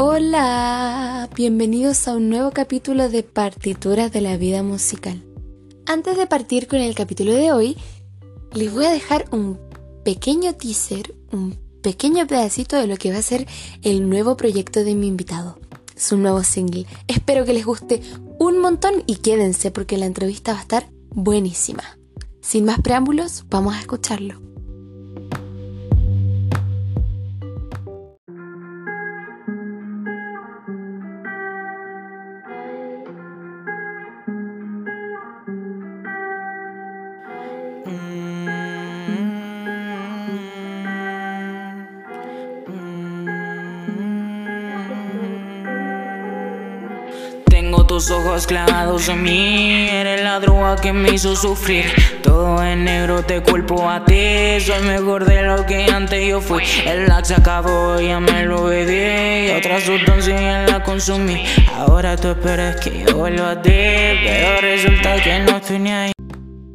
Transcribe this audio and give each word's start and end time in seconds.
Hola, 0.00 1.28
bienvenidos 1.34 2.06
a 2.06 2.14
un 2.14 2.28
nuevo 2.28 2.52
capítulo 2.52 3.08
de 3.08 3.24
Partituras 3.24 4.12
de 4.12 4.20
la 4.20 4.36
Vida 4.36 4.62
Musical. 4.62 5.24
Antes 5.86 6.16
de 6.16 6.28
partir 6.28 6.68
con 6.68 6.78
el 6.78 6.94
capítulo 6.94 7.34
de 7.34 7.50
hoy, 7.50 7.76
les 8.52 8.72
voy 8.72 8.84
a 8.84 8.92
dejar 8.92 9.24
un 9.32 9.58
pequeño 10.04 10.54
teaser, 10.54 11.16
un 11.32 11.58
pequeño 11.82 12.28
pedacito 12.28 12.76
de 12.76 12.86
lo 12.86 12.96
que 12.96 13.10
va 13.10 13.18
a 13.18 13.22
ser 13.22 13.48
el 13.82 14.08
nuevo 14.08 14.36
proyecto 14.36 14.84
de 14.84 14.94
mi 14.94 15.08
invitado, 15.08 15.58
su 15.96 16.16
nuevo 16.16 16.44
single. 16.44 16.86
Espero 17.08 17.44
que 17.44 17.54
les 17.54 17.66
guste 17.66 18.00
un 18.38 18.60
montón 18.60 19.02
y 19.04 19.16
quédense 19.16 19.72
porque 19.72 19.98
la 19.98 20.06
entrevista 20.06 20.52
va 20.52 20.58
a 20.58 20.62
estar 20.62 20.86
buenísima. 21.10 21.82
Sin 22.40 22.66
más 22.66 22.80
preámbulos, 22.82 23.46
vamos 23.50 23.74
a 23.74 23.80
escucharlo. 23.80 24.47
Tus 47.98 48.12
ojos 48.12 48.46
clavados 48.46 49.08
en 49.08 49.24
mí. 49.24 49.88
Eres 49.88 50.22
la 50.22 50.38
droga 50.38 50.76
que 50.76 50.92
me 50.92 51.14
hizo 51.14 51.34
sufrir. 51.34 51.86
Todo 52.22 52.62
en 52.62 52.84
negro 52.84 53.24
te 53.24 53.42
culpo 53.42 53.90
a 53.90 54.04
ti. 54.04 54.60
Soy 54.60 54.86
mejor 54.86 55.24
de 55.24 55.42
lo 55.42 55.66
que 55.66 55.86
antes 55.86 56.28
yo 56.28 56.40
fui. 56.40 56.62
El 56.86 57.06
lax 57.08 57.32
acabó, 57.32 58.00
ya 58.00 58.20
me 58.20 58.44
lo 58.44 58.66
bebí. 58.66 59.50
Otra 59.50 59.80
sustancia 59.80 60.64
la 60.68 60.84
consumí. 60.84 61.42
Ahora 61.74 62.16
tú 62.16 62.28
esperas 62.28 62.76
que 62.76 63.04
yo 63.04 63.16
vuelva 63.16 63.50
a 63.50 63.62
ti 63.62 63.70
Pero 63.70 64.60
resulta 64.60 65.20
que 65.20 65.40
no 65.40 65.56
estoy 65.56 65.78
ni 65.80 65.90
ahí. 65.90 66.12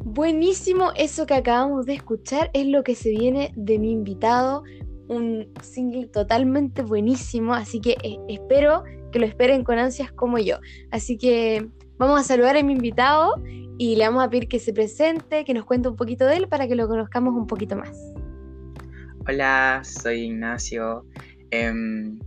Buenísimo 0.04 0.92
eso 0.94 1.24
que 1.24 1.34
acabamos 1.34 1.86
de 1.86 1.94
escuchar 1.94 2.50
es 2.52 2.66
lo 2.66 2.84
que 2.84 2.94
se 2.94 3.08
viene 3.08 3.50
de 3.56 3.78
mi 3.78 3.92
invitado, 3.92 4.62
un 5.08 5.48
single 5.62 6.06
totalmente 6.06 6.82
buenísimo, 6.82 7.54
así 7.54 7.80
que 7.80 7.96
eh, 8.02 8.18
espero 8.28 8.84
que 9.14 9.20
lo 9.20 9.26
esperen 9.26 9.62
con 9.62 9.78
ansias 9.78 10.10
como 10.10 10.38
yo. 10.38 10.58
Así 10.90 11.16
que 11.16 11.68
vamos 11.98 12.20
a 12.20 12.24
saludar 12.24 12.56
a 12.56 12.62
mi 12.64 12.72
invitado 12.72 13.40
y 13.78 13.94
le 13.94 14.04
vamos 14.08 14.24
a 14.24 14.28
pedir 14.28 14.48
que 14.48 14.58
se 14.58 14.72
presente, 14.72 15.44
que 15.44 15.54
nos 15.54 15.64
cuente 15.64 15.88
un 15.88 15.94
poquito 15.94 16.26
de 16.26 16.38
él 16.38 16.48
para 16.48 16.66
que 16.66 16.74
lo 16.74 16.88
conozcamos 16.88 17.32
un 17.32 17.46
poquito 17.46 17.76
más. 17.76 17.96
Hola, 19.28 19.82
soy 19.84 20.22
Ignacio. 20.22 21.06
Em, 21.52 22.18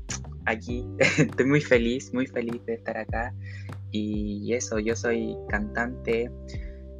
aquí 0.45 0.85
estoy 1.17 1.45
muy 1.45 1.59
feliz, 1.59 2.13
muy 2.13 2.25
feliz 2.25 2.65
de 2.65 2.75
estar 2.75 2.97
acá. 2.97 3.35
Y 3.91 4.53
eso, 4.53 4.79
yo 4.79 4.95
soy 4.95 5.35
cantante 5.49 6.31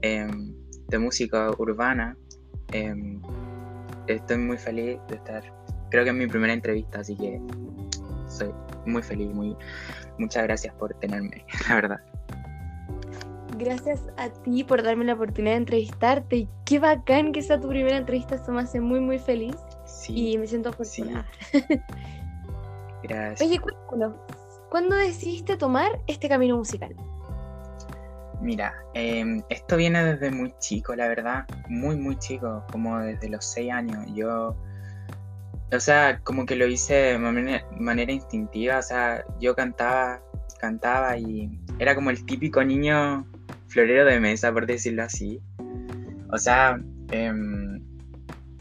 em, 0.02 0.54
de 0.90 1.00
música 1.00 1.50
urbana. 1.58 2.18
Em, 2.74 3.22
estoy 4.08 4.38
muy 4.38 4.58
feliz 4.58 5.00
de 5.08 5.16
estar. 5.16 5.44
Creo 5.92 6.04
que 6.04 6.10
es 6.10 6.16
mi 6.18 6.28
primera 6.28 6.52
entrevista, 6.52 7.00
así 7.00 7.16
que 7.16 7.40
soy 8.38 8.54
muy 8.86 9.02
feliz, 9.02 9.34
muy, 9.34 9.56
muchas 10.18 10.44
gracias 10.44 10.74
por 10.76 10.94
tenerme, 10.96 11.46
la 11.70 11.76
verdad. 11.76 12.00
Gracias 13.58 14.04
a 14.18 14.30
ti 14.30 14.64
por 14.64 14.84
darme 14.84 15.06
la 15.06 15.14
oportunidad 15.14 15.54
de 15.54 15.58
entrevistarte 15.58 16.36
y 16.36 16.50
qué 16.66 16.80
bacán 16.80 17.32
que 17.32 17.42
sea 17.42 17.60
tu 17.60 17.70
primera 17.70 17.98
entrevista, 17.98 18.36
eso 18.36 18.52
me 18.52 18.62
hace 18.62 18.80
muy 18.80 19.00
muy 19.00 19.18
feliz 19.18 19.56
sí, 19.86 20.34
y 20.34 20.38
me 20.38 20.48
siento 20.48 20.70
afortunada. 20.70 21.26
Gracias. 23.04 23.42
Oye, 23.42 23.60
cuéntanos, 23.60 24.16
¿cuándo 24.70 24.96
decidiste 24.96 25.58
tomar 25.58 26.00
este 26.08 26.30
camino 26.30 26.58
musical? 26.58 26.96
Mira, 28.42 28.76
em, 28.94 29.42
esto 29.50 29.78
viene 29.78 30.04
desde 30.04 30.30
muy 30.30 30.54
chico, 30.60 30.96
la 30.96 31.08
verdad, 31.08 31.46
muy 31.70 31.96
muy 31.96 32.18
chico, 32.18 32.64
como 32.72 33.00
desde 33.00 33.30
los 33.30 33.44
seis 33.44 33.72
años. 33.72 34.06
Yo 34.14 34.56
o 35.72 35.80
sea, 35.80 36.20
como 36.24 36.46
que 36.46 36.56
lo 36.56 36.68
hice 36.68 36.94
de 36.94 37.18
manera, 37.18 38.12
instintiva, 38.12 38.80
o 38.80 38.82
sea, 38.82 39.24
yo 39.40 39.56
cantaba, 39.56 40.22
cantaba 40.60 41.18
y 41.18 41.50
era 41.80 41.96
como 41.96 42.10
el 42.10 42.26
típico 42.26 42.64
niño 42.64 43.28
florero 43.68 44.06
de 44.06 44.20
mesa, 44.20 44.52
por 44.54 44.66
decirlo 44.66 45.04
así. 45.04 45.42
O 46.32 46.38
sea, 46.38 46.80
em, 47.12 47.82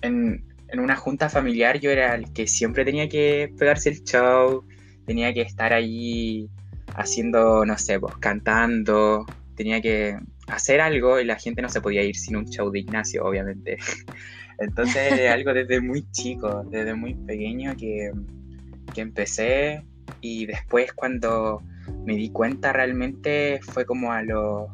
en, 0.03 0.44
en, 0.69 0.81
una 0.81 0.97
junta 0.97 1.28
familiar 1.28 1.78
yo 1.81 1.91
era 1.91 2.15
el 2.15 2.33
que 2.33 2.47
siempre 2.47 2.84
tenía 2.84 3.09
que 3.09 3.53
pegarse 3.59 3.91
el 3.91 4.03
show, 4.03 4.65
tenía 5.06 5.33
que 5.33 5.43
estar 5.43 5.73
ahí 5.73 6.50
haciendo, 6.97 7.65
no 7.65 7.78
sé, 7.78 8.00
pues 8.00 8.17
cantando, 8.17 9.27
tenía 9.55 9.81
que 9.81 10.19
hacer 10.49 10.81
algo 10.81 11.21
y 11.21 11.25
la 11.25 11.37
gente 11.37 11.62
no 11.62 11.69
se 11.69 11.81
podía 11.81 12.03
ir 12.03 12.17
sin 12.17 12.37
un 12.37 12.47
show 12.47 12.71
de 12.71 12.81
Ignacio, 12.81 13.25
obviamente. 13.25 13.78
Entonces 14.59 15.12
es 15.12 15.31
algo 15.31 15.53
desde 15.53 15.81
muy 15.81 16.11
chico, 16.12 16.65
desde 16.71 16.94
muy 16.94 17.15
pequeño 17.15 17.77
que, 17.77 18.12
empecé 18.97 19.84
y 20.22 20.47
después 20.47 20.94
cuando 20.94 21.62
me 22.06 22.17
di 22.17 22.31
cuenta 22.31 22.72
realmente 22.72 23.61
fue 23.62 23.84
como 23.84 24.11
a 24.11 24.22
los 24.22 24.71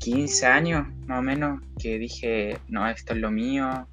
15 0.00 0.46
años 0.46 0.86
más 1.06 1.20
o 1.20 1.22
menos 1.22 1.62
que 1.78 1.98
dije, 1.98 2.58
no, 2.68 2.86
esto 2.86 3.14
es 3.14 3.20
lo 3.20 3.30
mío. 3.30 3.88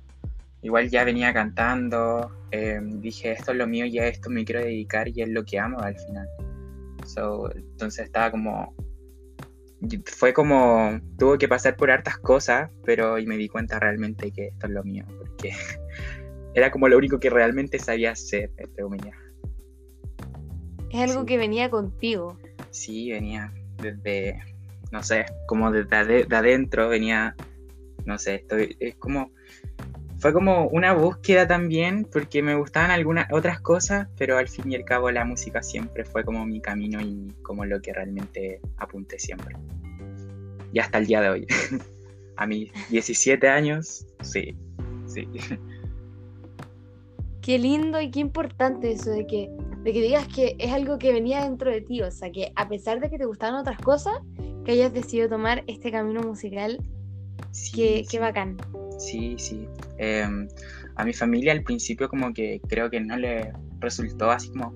Igual 0.61 0.89
ya 0.89 1.05
venía 1.05 1.33
cantando, 1.33 2.29
em, 2.51 2.99
dije, 2.99 3.31
esto 3.31 3.53
es 3.53 3.57
lo 3.57 3.65
mío, 3.65 3.85
ya 3.85 4.07
esto 4.07 4.29
me 4.29 4.43
quiero 4.43 4.59
dedicar 4.61 5.07
y 5.07 5.21
es 5.21 5.29
lo 5.29 5.45
que 5.45 5.57
amo 5.57 5.79
al 5.79 5.95
final. 5.95 6.27
entonces 7.55 8.05
estaba 8.05 8.29
como 8.31 8.75
fue 10.05 10.33
como, 10.33 10.99
tuvo 11.17 11.37
que 11.37 11.47
pasar 11.47 11.75
por 11.75 11.91
hartas 11.91 12.17
cosas, 12.17 12.69
pero 12.83 13.19
y 13.19 13.25
me 13.25 13.37
di 13.37 13.47
cuenta 13.47 13.79
realmente 13.79 14.31
que 14.31 14.47
esto 14.47 14.67
es 14.67 14.73
lo 14.73 14.83
mío, 14.83 15.05
porque 15.17 15.51
era 16.53 16.71
como 16.71 16.87
lo 16.87 16.97
único 16.97 17.19
que 17.19 17.29
realmente 17.29 17.79
sabía 17.79 18.11
hacer, 18.11 18.51
entre 18.57 18.83
comillas. 18.83 19.15
Es 20.89 21.11
algo 21.11 21.25
que 21.25 21.37
venía 21.37 21.69
contigo. 21.69 22.39
Sí, 22.71 23.11
venía 23.11 23.53
desde, 23.81 24.39
no 24.91 25.03
sé, 25.03 25.25
como 25.47 25.71
desde 25.71 26.25
adentro, 26.35 26.89
venía, 26.89 27.35
no 28.05 28.17
sé, 28.17 28.35
estoy, 28.35 28.75
es 28.79 28.95
como, 28.95 29.31
fue 30.27 30.33
como 30.33 30.67
una 30.67 30.91
búsqueda 30.91 31.47
también, 31.47 32.03
porque 32.03 32.43
me 32.43 32.53
gustaban 32.53 32.91
algunas 32.91 33.31
otras 33.31 33.61
cosas, 33.61 34.09
pero 34.17 34.37
al 34.37 34.49
fin 34.49 34.69
y 34.69 34.75
al 34.75 34.83
cabo 34.83 35.09
la 35.09 35.23
música 35.23 35.63
siempre 35.63 36.03
fue 36.03 36.25
como 36.25 36.45
mi 36.45 36.59
camino 36.59 36.99
y 36.99 37.33
como 37.43 37.63
lo 37.63 37.81
que 37.81 37.93
realmente 37.93 38.59
apunté 38.75 39.19
siempre. 39.19 39.55
Y 40.73 40.79
hasta 40.79 40.97
el 40.97 41.05
día 41.05 41.21
de 41.21 41.29
hoy. 41.29 41.47
A 42.35 42.45
mis 42.45 42.73
17 42.89 43.47
años, 43.47 44.05
sí, 44.19 44.53
sí. 45.05 45.29
Qué 47.41 47.57
lindo 47.57 48.01
y 48.01 48.11
qué 48.11 48.19
importante 48.19 48.91
eso 48.91 49.11
de 49.11 49.25
que, 49.25 49.49
de 49.83 49.93
que 49.93 50.01
digas 50.01 50.27
que 50.27 50.57
es 50.59 50.73
algo 50.73 50.97
que 50.97 51.13
venía 51.13 51.45
dentro 51.45 51.71
de 51.71 51.79
ti, 51.79 52.01
o 52.01 52.11
sea, 52.11 52.33
que 52.33 52.51
a 52.57 52.67
pesar 52.67 52.99
de 52.99 53.09
que 53.09 53.17
te 53.17 53.23
gustaban 53.23 53.55
otras 53.55 53.77
cosas, 53.77 54.15
que 54.65 54.73
hayas 54.73 54.93
decidido 54.93 55.29
tomar 55.29 55.63
este 55.67 55.89
camino 55.89 56.21
musical, 56.21 56.79
sí, 57.51 58.05
qué 58.09 58.19
bacán. 58.19 58.57
Sí, 58.97 59.35
sí. 59.37 59.67
Em, 59.97 60.47
a 60.95 61.05
mi 61.05 61.13
familia 61.13 61.53
al 61.53 61.63
principio 61.63 62.09
como 62.09 62.33
que 62.33 62.59
creo 62.67 62.89
que 62.89 62.99
no 62.99 63.17
le 63.17 63.53
resultó 63.79 64.31
así 64.31 64.49
como, 64.49 64.73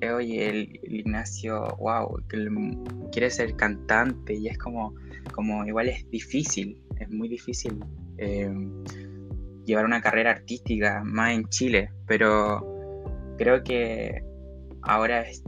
eh, 0.00 0.10
oye, 0.10 0.48
el, 0.48 0.80
Ignacio, 0.82 1.76
wow, 1.78 2.22
que 2.28 2.46
quiere 3.10 3.30
ser 3.30 3.56
cantante 3.56 4.34
y 4.34 4.48
es 4.48 4.58
como, 4.58 4.94
como 5.32 5.64
igual 5.64 5.88
es 5.88 6.08
difícil, 6.10 6.80
es 7.00 7.10
muy 7.10 7.28
difícil 7.28 7.78
em, 8.18 8.84
llevar 9.64 9.86
una 9.86 10.00
carrera 10.00 10.32
artística 10.32 11.02
más 11.04 11.32
en 11.32 11.48
Chile, 11.48 11.90
pero 12.06 12.62
creo 13.38 13.62
que 13.64 14.22
ahora 14.82 15.22
es, 15.22 15.42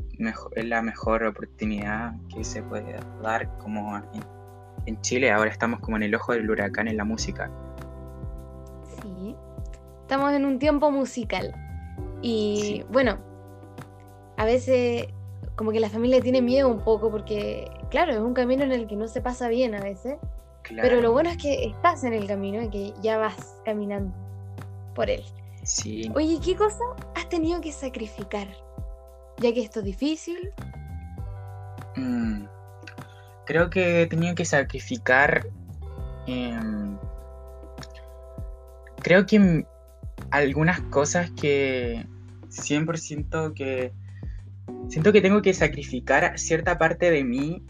es 0.54 0.64
la 0.64 0.82
mejor 0.82 1.24
oportunidad 1.24 2.14
que 2.34 2.42
se 2.42 2.62
puede 2.62 2.96
dar 3.22 3.56
como 3.58 3.94
en, 4.86 5.00
Chile, 5.02 5.30
ahora 5.30 5.50
estamos 5.50 5.80
como 5.80 5.96
en 5.96 6.04
el 6.04 6.14
ojo 6.14 6.32
del 6.32 6.48
huracán 6.48 6.88
en 6.88 6.96
la 6.96 7.04
música 7.04 7.50
estamos 10.06 10.32
en 10.34 10.44
un 10.44 10.60
tiempo 10.60 10.92
musical. 10.92 11.52
Y 12.22 12.84
bueno, 12.90 13.18
a 14.36 14.44
veces 14.44 15.08
como 15.56 15.72
que 15.72 15.80
la 15.80 15.90
familia 15.90 16.20
tiene 16.20 16.40
miedo 16.40 16.68
un 16.68 16.80
poco 16.84 17.10
porque, 17.10 17.68
claro, 17.90 18.12
es 18.12 18.20
un 18.20 18.32
camino 18.32 18.62
en 18.62 18.70
el 18.70 18.86
que 18.86 18.94
no 18.94 19.08
se 19.08 19.20
pasa 19.20 19.48
bien 19.48 19.74
a 19.74 19.80
veces. 19.80 20.16
Pero 20.68 21.00
lo 21.00 21.12
bueno 21.12 21.30
es 21.30 21.36
que 21.38 21.64
estás 21.64 22.04
en 22.04 22.12
el 22.12 22.26
camino 22.26 22.62
y 22.62 22.68
que 22.68 22.94
ya 23.02 23.18
vas 23.18 23.60
caminando 23.64 24.14
por 24.94 25.10
él. 25.10 25.24
Sí. 25.64 26.10
Oye, 26.14 26.38
¿qué 26.44 26.54
cosa 26.54 26.84
has 27.16 27.28
tenido 27.28 27.60
que 27.60 27.72
sacrificar? 27.72 28.46
Ya 29.38 29.52
que 29.52 29.62
esto 29.62 29.80
es 29.80 29.86
difícil. 29.86 30.52
Mm, 31.96 32.44
creo 33.46 33.70
que 33.70 34.02
he 34.02 34.06
tenido 34.06 34.34
que 34.34 34.44
sacrificar. 34.44 35.46
Em, 36.26 36.98
creo 39.00 39.24
que 39.24 39.64
algunas 40.30 40.80
cosas 40.80 41.30
que 41.30 42.04
100% 42.50 43.54
que 43.54 43.92
siento 44.88 45.12
que 45.12 45.20
tengo 45.20 45.42
que 45.42 45.54
sacrificar 45.54 46.38
cierta 46.38 46.78
parte 46.78 47.10
de 47.10 47.24
mí 47.24 47.62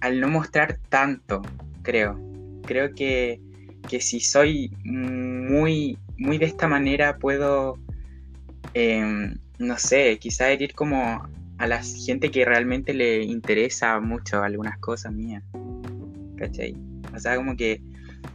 al 0.00 0.20
no 0.20 0.28
mostrar 0.28 0.78
tanto, 0.88 1.42
creo. 1.82 2.18
Creo 2.64 2.94
que, 2.94 3.40
que 3.88 4.00
si 4.00 4.20
soy 4.20 4.70
muy, 4.84 5.98
muy 6.16 6.38
de 6.38 6.46
esta 6.46 6.68
manera 6.68 7.18
puedo, 7.18 7.78
em, 8.74 9.36
no 9.58 9.78
sé, 9.78 10.18
quizá 10.18 10.50
herir 10.50 10.74
como 10.74 11.22
a 11.62 11.68
la 11.68 11.80
gente 11.80 12.32
que 12.32 12.44
realmente 12.44 12.92
le 12.92 13.22
interesa 13.22 14.00
mucho 14.00 14.42
algunas 14.42 14.78
cosas 14.78 15.12
mías. 15.12 15.44
¿Cachai? 16.36 16.74
O 17.14 17.20
sea, 17.20 17.36
como 17.36 17.56
que 17.56 17.80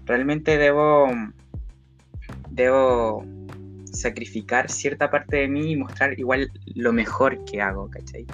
realmente 0.05 0.57
debo, 0.57 1.09
debo 2.51 3.25
sacrificar 3.91 4.71
cierta 4.71 5.11
parte 5.11 5.35
de 5.35 5.49
mí 5.49 5.73
y 5.73 5.75
mostrar 5.75 6.17
igual 6.17 6.49
lo 6.75 6.93
mejor 6.93 7.43
que 7.43 7.61
hago, 7.61 7.89
¿cachai? 7.89 8.25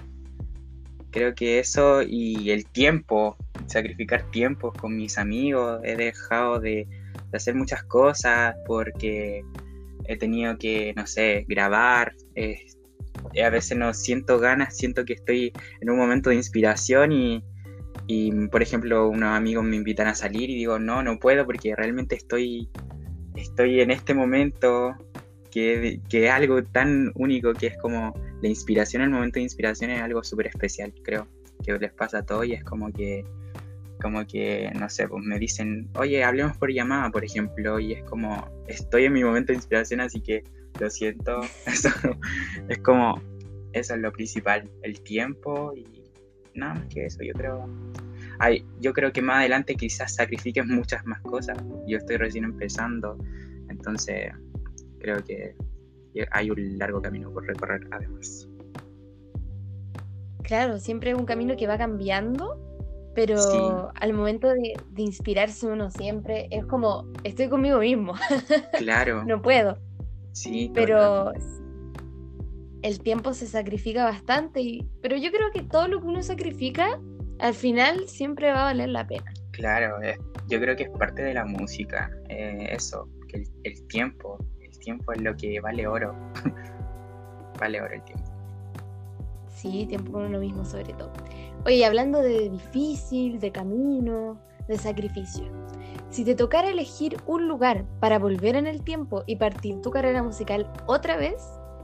Creo 1.09 1.33
que 1.33 1.57
eso 1.57 2.03
y 2.03 2.51
el 2.51 2.67
tiempo, 2.67 3.35
sacrificar 3.65 4.29
tiempo 4.29 4.71
con 4.73 4.95
mis 4.95 5.17
amigos, 5.17 5.81
he 5.83 5.95
dejado 5.95 6.59
de, 6.59 6.87
hacer 7.33 7.55
muchas 7.55 7.81
cosas 7.85 8.55
porque 8.67 9.41
he 10.05 10.17
tenido 10.17 10.55
que, 10.59 10.93
no 10.95 11.07
sé, 11.07 11.45
grabar, 11.47 12.13
a 13.43 13.49
veces 13.49 13.77
no 13.77 13.93
siento 13.93 14.39
ganas, 14.39 14.75
siento 14.75 15.05
que 15.05 15.13
estoy 15.13 15.53
en 15.81 15.89
un 15.89 15.97
momento 15.97 16.29
de 16.29 16.35
inspiración 16.35 17.11
y, 17.11 17.43
y, 18.07 18.31
por 18.47 18.61
ejemplo, 18.61 19.07
unos 19.07 19.29
amigos 19.29 19.63
me 19.63 19.75
invitan 19.75 20.07
a 20.07 20.15
salir 20.15 20.49
y 20.49 20.55
digo, 20.55 20.79
no, 20.79 21.03
no 21.03 21.19
puedo 21.19 21.45
porque 21.45 21.75
realmente 21.75 22.15
estoy, 22.15 22.69
estoy 23.35 23.81
en 23.81 23.91
este 23.91 24.13
momento 24.13 24.95
que, 25.51 26.01
que 26.09 26.25
es 26.25 26.31
algo 26.31 26.63
tan 26.63 27.11
único 27.15 27.53
que 27.53 27.67
es 27.67 27.77
como 27.77 28.13
la 28.41 28.47
inspiración, 28.49 29.03
el 29.03 29.09
momento 29.09 29.35
de 29.35 29.43
inspiración 29.43 29.91
es 29.91 30.01
algo 30.01 30.23
súper 30.23 30.47
especial, 30.47 30.93
creo, 31.03 31.27
que 31.63 31.77
les 31.77 31.93
pasa 31.93 32.19
a 32.19 32.25
todos 32.25 32.45
y 32.45 32.53
es 32.53 32.63
como 32.63 32.91
que, 32.91 33.23
como 34.01 34.25
que, 34.27 34.69
no 34.77 34.89
sé, 34.89 35.07
pues 35.07 35.23
me 35.23 35.39
dicen, 35.39 35.89
oye, 35.95 36.23
hablemos 36.23 36.57
por 36.57 36.71
llamada, 36.71 37.09
por 37.09 37.23
ejemplo, 37.23 37.79
y 37.79 37.93
es 37.93 38.03
como, 38.03 38.49
estoy 38.67 39.05
en 39.05 39.13
mi 39.13 39.23
momento 39.23 39.53
de 39.53 39.57
inspiración, 39.57 40.01
así 40.01 40.19
que 40.19 40.43
lo 40.79 40.89
siento, 40.89 41.41
eso 41.65 41.89
es 42.67 42.77
como, 42.79 43.21
eso 43.73 43.95
es 43.95 43.99
lo 44.01 44.11
principal, 44.11 44.69
el 44.81 45.01
tiempo 45.01 45.73
y 45.75 46.03
nada 46.55 46.75
más 46.75 46.85
que 46.87 47.05
eso, 47.05 47.23
yo 47.23 47.33
creo. 47.33 47.67
Ay, 48.39 48.65
yo 48.79 48.93
creo 48.93 49.11
que 49.11 49.21
más 49.21 49.37
adelante 49.37 49.75
quizás 49.75 50.15
sacrifiques 50.15 50.65
muchas 50.65 51.05
más 51.05 51.21
cosas. 51.21 51.57
Yo 51.87 51.97
estoy 51.97 52.17
recién 52.17 52.45
empezando, 52.45 53.17
entonces 53.69 54.31
creo 54.99 55.23
que 55.23 55.55
hay 56.31 56.49
un 56.49 56.77
largo 56.77 57.01
camino 57.01 57.31
por 57.31 57.45
recorrer 57.45 57.87
además. 57.91 58.47
Claro, 60.43 60.79
siempre 60.79 61.11
es 61.11 61.17
un 61.17 61.25
camino 61.25 61.55
que 61.55 61.67
va 61.67 61.77
cambiando, 61.77 62.59
pero 63.15 63.91
al 63.95 64.13
momento 64.13 64.49
de, 64.49 64.73
inspirarse 64.97 65.67
uno 65.67 65.89
siempre 65.89 66.47
es 66.51 66.65
como, 66.65 67.07
estoy 67.23 67.49
conmigo 67.49 67.79
mismo. 67.79 68.13
Claro. 68.77 69.23
no 69.25 69.41
puedo. 69.41 69.77
Sí. 70.33 70.71
Pero 70.73 71.31
el 72.81 72.99
tiempo 72.99 73.33
se 73.33 73.47
sacrifica 73.47 74.03
bastante, 74.03 74.61
y, 74.61 74.85
pero 75.01 75.15
yo 75.15 75.31
creo 75.31 75.51
que 75.51 75.63
todo 75.63 75.87
lo 75.87 76.01
que 76.01 76.07
uno 76.07 76.21
sacrifica, 76.21 76.99
al 77.39 77.53
final 77.53 78.07
siempre 78.07 78.51
va 78.51 78.61
a 78.61 78.63
valer 78.65 78.89
la 78.89 79.07
pena. 79.07 79.31
Claro, 79.51 79.95
yo 80.49 80.59
creo 80.59 80.75
que 80.75 80.83
es 80.83 80.89
parte 80.89 81.23
de 81.23 81.33
la 81.33 81.45
música, 81.45 82.11
eh, 82.29 82.67
eso, 82.71 83.07
que 83.29 83.43
el 83.63 83.87
tiempo, 83.87 84.37
tiempo 84.83 85.13
es 85.13 85.21
lo 85.21 85.35
que 85.35 85.59
vale 85.59 85.87
oro. 85.87 86.15
vale 87.59 87.81
oro 87.81 87.93
el 87.93 88.03
tiempo. 88.03 88.23
Sí, 89.47 89.85
tiempo 89.87 90.11
con 90.11 90.25
uno 90.25 90.39
mismo 90.39 90.65
sobre 90.65 90.93
todo. 90.93 91.11
Oye, 91.65 91.85
hablando 91.85 92.21
de 92.21 92.49
difícil, 92.49 93.39
de 93.39 93.51
camino, 93.51 94.39
de 94.67 94.77
sacrificio. 94.77 95.45
Si 96.13 96.23
te 96.23 96.35
tocara 96.35 96.69
elegir 96.69 97.17
un 97.25 97.47
lugar 97.47 97.85
para 97.99 98.19
volver 98.19 98.55
en 98.55 98.67
el 98.67 98.83
tiempo 98.83 99.23
y 99.25 99.37
partir 99.37 99.81
tu 99.81 99.89
carrera 99.89 100.21
musical 100.21 100.71
otra 100.85 101.17
vez, 101.17 101.41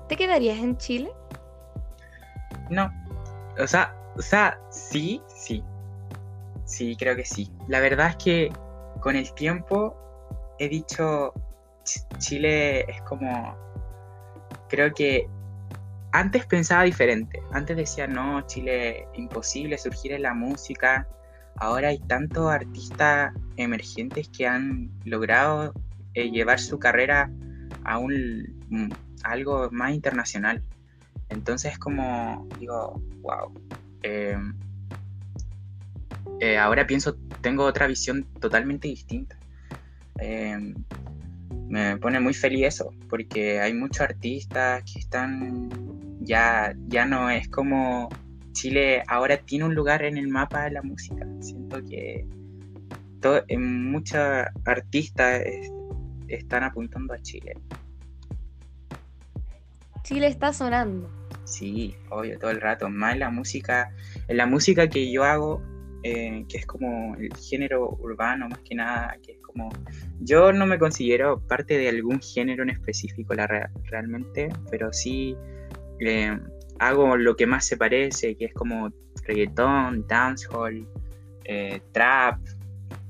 ¿te 0.08 0.16
quedarías 0.16 0.60
en 0.60 0.78
Chile? 0.78 1.12
No. 2.70 2.94
O 3.58 3.66
sea, 3.66 3.92
o 4.16 4.22
sea, 4.22 4.62
sí, 4.70 5.20
sí. 5.28 5.64
Sí, 6.64 6.96
creo 6.96 7.16
que 7.16 7.26
sí. 7.26 7.52
La 7.68 7.80
verdad 7.80 8.10
es 8.10 8.18
que 8.18 8.54
con 9.02 9.16
el 9.16 9.34
tiempo 9.34 9.98
he 10.60 10.70
dicho, 10.70 11.34
Chile 12.20 12.82
es 12.82 13.02
como, 13.02 13.58
creo 14.68 14.94
que 14.94 15.28
antes 16.12 16.46
pensaba 16.46 16.84
diferente, 16.84 17.42
antes 17.52 17.76
decía, 17.76 18.06
no, 18.06 18.46
Chile, 18.46 19.08
imposible 19.16 19.76
surgir 19.80 20.12
en 20.12 20.22
la 20.22 20.36
música, 20.36 21.08
ahora 21.60 21.90
hay 21.90 22.00
tantos 22.00 22.50
artistas 22.50 23.34
emergentes 23.58 24.30
que 24.30 24.48
han 24.48 24.92
logrado 25.06 25.74
eh, 26.14 26.32
llevar 26.32 26.60
su 26.60 26.80
carrera 26.80 27.32
a, 27.84 27.98
un, 27.98 28.56
mm, 28.70 28.90
algo 29.24 29.70
más 29.72 29.94
internacional. 29.94 30.64
Entonces 31.30 31.78
como, 31.78 32.48
digo, 32.60 33.02
wow. 33.22 33.54
Em, 34.02 34.56
eh, 36.40 36.58
ahora 36.58 36.88
pienso, 36.88 37.16
tengo 37.42 37.66
otra 37.66 37.88
visión 37.88 38.24
totalmente 38.40 38.88
distinta. 38.88 39.38
Em, 40.18 40.74
me 41.68 41.98
pone 41.98 42.20
muy 42.20 42.34
feliz 42.34 42.66
eso, 42.66 42.92
porque 43.10 43.60
hay 43.60 43.74
muchos 43.74 44.02
artistas 44.02 44.84
que 44.92 45.00
están, 45.00 45.70
ya, 46.22 46.74
ya 46.88 47.06
no 47.06 47.30
es 47.30 47.48
como 47.50 48.10
Chile 48.60 49.04
ahora 49.08 49.38
tiene 49.38 49.64
un 49.64 49.74
lugar 49.74 50.04
en 50.04 50.18
el 50.18 50.28
mapa 50.28 50.66
de 50.66 50.72
la 50.72 50.82
música. 50.82 51.26
Siento 51.40 51.82
que 51.86 52.26
todo, 53.22 53.42
muchos 53.58 54.20
artistas 54.66 55.44
están 56.28 56.64
apuntando 56.66 57.14
a 57.14 57.22
Chile. 57.22 57.54
Chile 60.04 60.28
está 60.28 60.52
sonando. 60.52 61.10
Sí, 61.46 61.96
obvio, 62.10 62.38
todo 62.38 62.52
el 62.52 62.60
rato. 62.60 62.90
Más 62.90 63.18
la 63.18 63.30
música, 63.30 63.94
en 64.28 64.36
la 64.36 64.46
música 64.46 64.90
que 64.90 65.10
yo 65.10 65.24
hago, 65.24 65.64
eh, 66.04 66.46
que 66.50 66.58
es 66.58 66.66
como 66.66 67.16
el 67.16 67.34
género 67.38 67.98
urbano 68.02 68.50
más 68.50 68.60
que 68.60 68.76
nada, 68.76 69.16
que 69.24 69.34
es 69.34 69.42
como... 69.42 69.70
Yo 70.20 70.52
no 70.52 70.66
me 70.66 70.78
considero 70.78 71.40
parte 71.48 71.78
de 71.78 71.88
algún 71.88 72.20
género 72.20 72.64
en 72.64 72.72
específico 72.72 73.34
la 73.36 73.72
realmente, 73.86 74.50
pero 74.70 74.92
sí 74.92 75.38
eh, 76.02 76.38
hago 76.80 77.18
lo 77.18 77.36
que 77.36 77.46
más 77.46 77.66
se 77.66 77.78
parece, 77.78 78.36
que 78.36 78.46
es 78.46 78.54
como 78.54 78.92
reggaetón, 79.24 80.08
dancehall, 80.08 80.88
eh, 81.46 81.82
trap, 81.92 82.40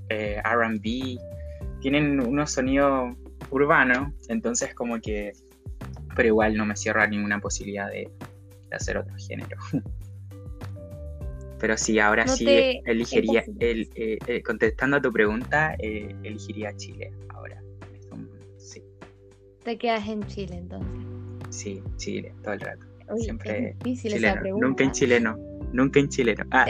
RB. 0.10 1.18
Tienen 1.82 2.20
unos 2.20 2.52
sonidos 2.52 3.16
urbanos, 3.52 4.14
entonces 4.28 4.74
como 4.74 5.00
que... 5.00 5.34
Pero 6.16 6.28
igual 6.28 6.58
no 6.58 6.66
me 6.66 6.76
cierro 6.76 7.02
a 7.02 7.08
ninguna 7.08 7.40
posibilidad 7.40 7.88
de, 7.88 8.10
de 8.70 8.76
hacer 8.76 8.98
otro 8.98 9.16
género. 9.16 9.58
Pero 11.60 11.78
sí, 11.78 12.00
ahora 12.00 12.26
sí 12.28 12.46
elegiría, 12.86 13.44
el, 13.60 13.90
eh, 13.96 14.18
eh, 14.28 14.42
contestando 14.42 14.98
a 14.98 15.02
tu 15.02 15.12
pregunta, 15.12 15.76
eh, 15.78 16.16
elegiría 16.24 16.76
Chile 16.78 17.12
ahora. 17.30 17.62
Sí. 18.58 18.82
¿Te 19.64 19.78
quedas 19.78 20.08
en 20.08 20.26
Chile 20.28 20.56
entonces? 20.56 20.90
Sí, 21.50 21.84
Chile, 21.98 22.34
todo 22.44 22.54
el 22.54 22.62
rato. 22.62 22.86
Siempre 23.18 23.76
es 23.84 24.02
pregunta. 24.02 24.68
Nunca 24.68 24.84
en 24.84 24.92
chileno, 24.92 25.38
nunca 25.74 26.00
en 26.00 26.10
chileno. 26.10 26.44
Ah. 26.52 26.66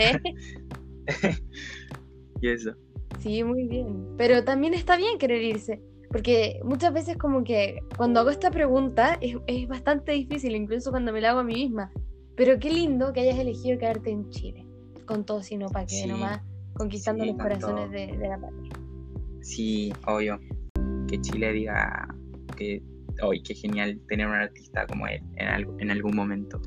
y 2.42 2.50
eso. 2.50 2.74
Sí, 3.20 3.44
muy 3.44 3.68
bien. 3.68 4.16
Pero 4.18 4.44
también 4.44 4.74
está 4.74 4.98
bien 4.98 5.18
querer 5.18 5.42
irse. 5.42 5.82
Porque 6.10 6.60
muchas 6.64 6.92
veces 6.92 7.18
como 7.18 7.44
que 7.44 7.82
cuando 7.96 8.20
hago 8.20 8.32
esta 8.32 8.50
pregunta 8.50 9.18
es, 9.22 9.38
es 9.46 9.68
bastante 9.68 10.14
difícil, 10.14 10.56
incluso 10.56 10.90
cuando 10.90 11.14
me 11.14 11.22
la 11.22 11.32
hago 11.32 11.40
a 11.40 11.44
mí 11.44 11.54
misma. 11.54 11.92
Pero 12.36 12.58
qué 12.60 12.72
lindo 12.72 13.14
que 13.14 13.20
hayas 13.22 13.38
elegido 13.38 13.78
quedarte 13.78 14.10
en 14.10 14.30
Chile 14.30 14.66
con 15.06 15.26
todo, 15.26 15.44
sino 15.44 15.68
para 15.70 15.86
que 15.86 16.08
nomás 16.08 16.42
conquistando 16.74 17.26
los 17.26 17.36
corazones 17.38 17.92
de, 17.92 18.16
la 18.18 18.40
patria. 18.40 18.72
Sí, 19.42 19.92
obvio. 20.08 20.40
Que 21.08 21.20
Chile 21.20 21.52
diga 21.52 22.08
que 22.56 22.82
hoy 23.22 23.42
qué 23.42 23.54
genial 23.54 24.00
tener 24.08 24.28
un 24.28 24.36
artista 24.36 24.86
como 24.88 25.08
él 25.08 25.22
en, 25.38 25.80
en 25.80 25.92
algún 25.92 26.16
momento. 26.16 26.62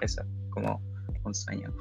Eso, 0.00 0.22
como 0.50 0.82
un 1.24 1.34
sueño. 1.34 1.72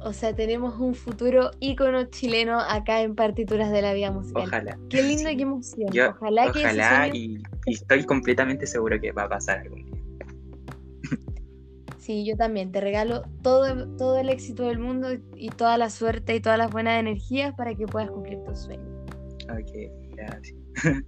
O 0.00 0.12
sea, 0.12 0.34
tenemos 0.34 0.78
un 0.78 0.94
futuro 0.94 1.50
ícono 1.60 2.04
chileno 2.04 2.60
acá 2.60 3.02
en 3.02 3.14
Partituras 3.14 3.72
de 3.72 3.82
la 3.82 3.92
Vida 3.94 4.12
Musical. 4.12 4.44
Ojalá. 4.44 4.78
Qué 4.88 5.02
lindo 5.02 5.28
y 5.28 5.36
qué 5.36 5.42
emoción. 5.42 5.90
ojalá, 6.16 6.52
que 6.52 6.60
ojalá 6.60 7.08
y, 7.08 7.42
y, 7.66 7.72
estoy 7.74 8.04
completamente 8.04 8.66
seguro 8.66 9.00
que 9.00 9.10
va 9.12 9.24
a 9.24 9.28
pasar 9.28 9.58
algún 9.58 9.84
día. 9.84 9.98
Sí, 11.98 12.24
yo 12.24 12.36
también. 12.38 12.72
Te 12.72 12.80
regalo 12.80 13.22
todo, 13.42 13.86
todo 13.96 14.18
el 14.18 14.30
éxito 14.30 14.62
del 14.62 14.78
mundo 14.78 15.08
y 15.36 15.50
toda 15.50 15.76
la 15.76 15.90
suerte 15.90 16.34
y 16.36 16.40
todas 16.40 16.56
las 16.56 16.70
buenas 16.70 16.98
energías 16.98 17.54
para 17.54 17.74
que 17.74 17.84
puedas 17.84 18.10
cumplir 18.10 18.42
tus 18.44 18.60
sueños. 18.60 18.88
Ok, 19.50 19.92
gracias. 20.16 20.56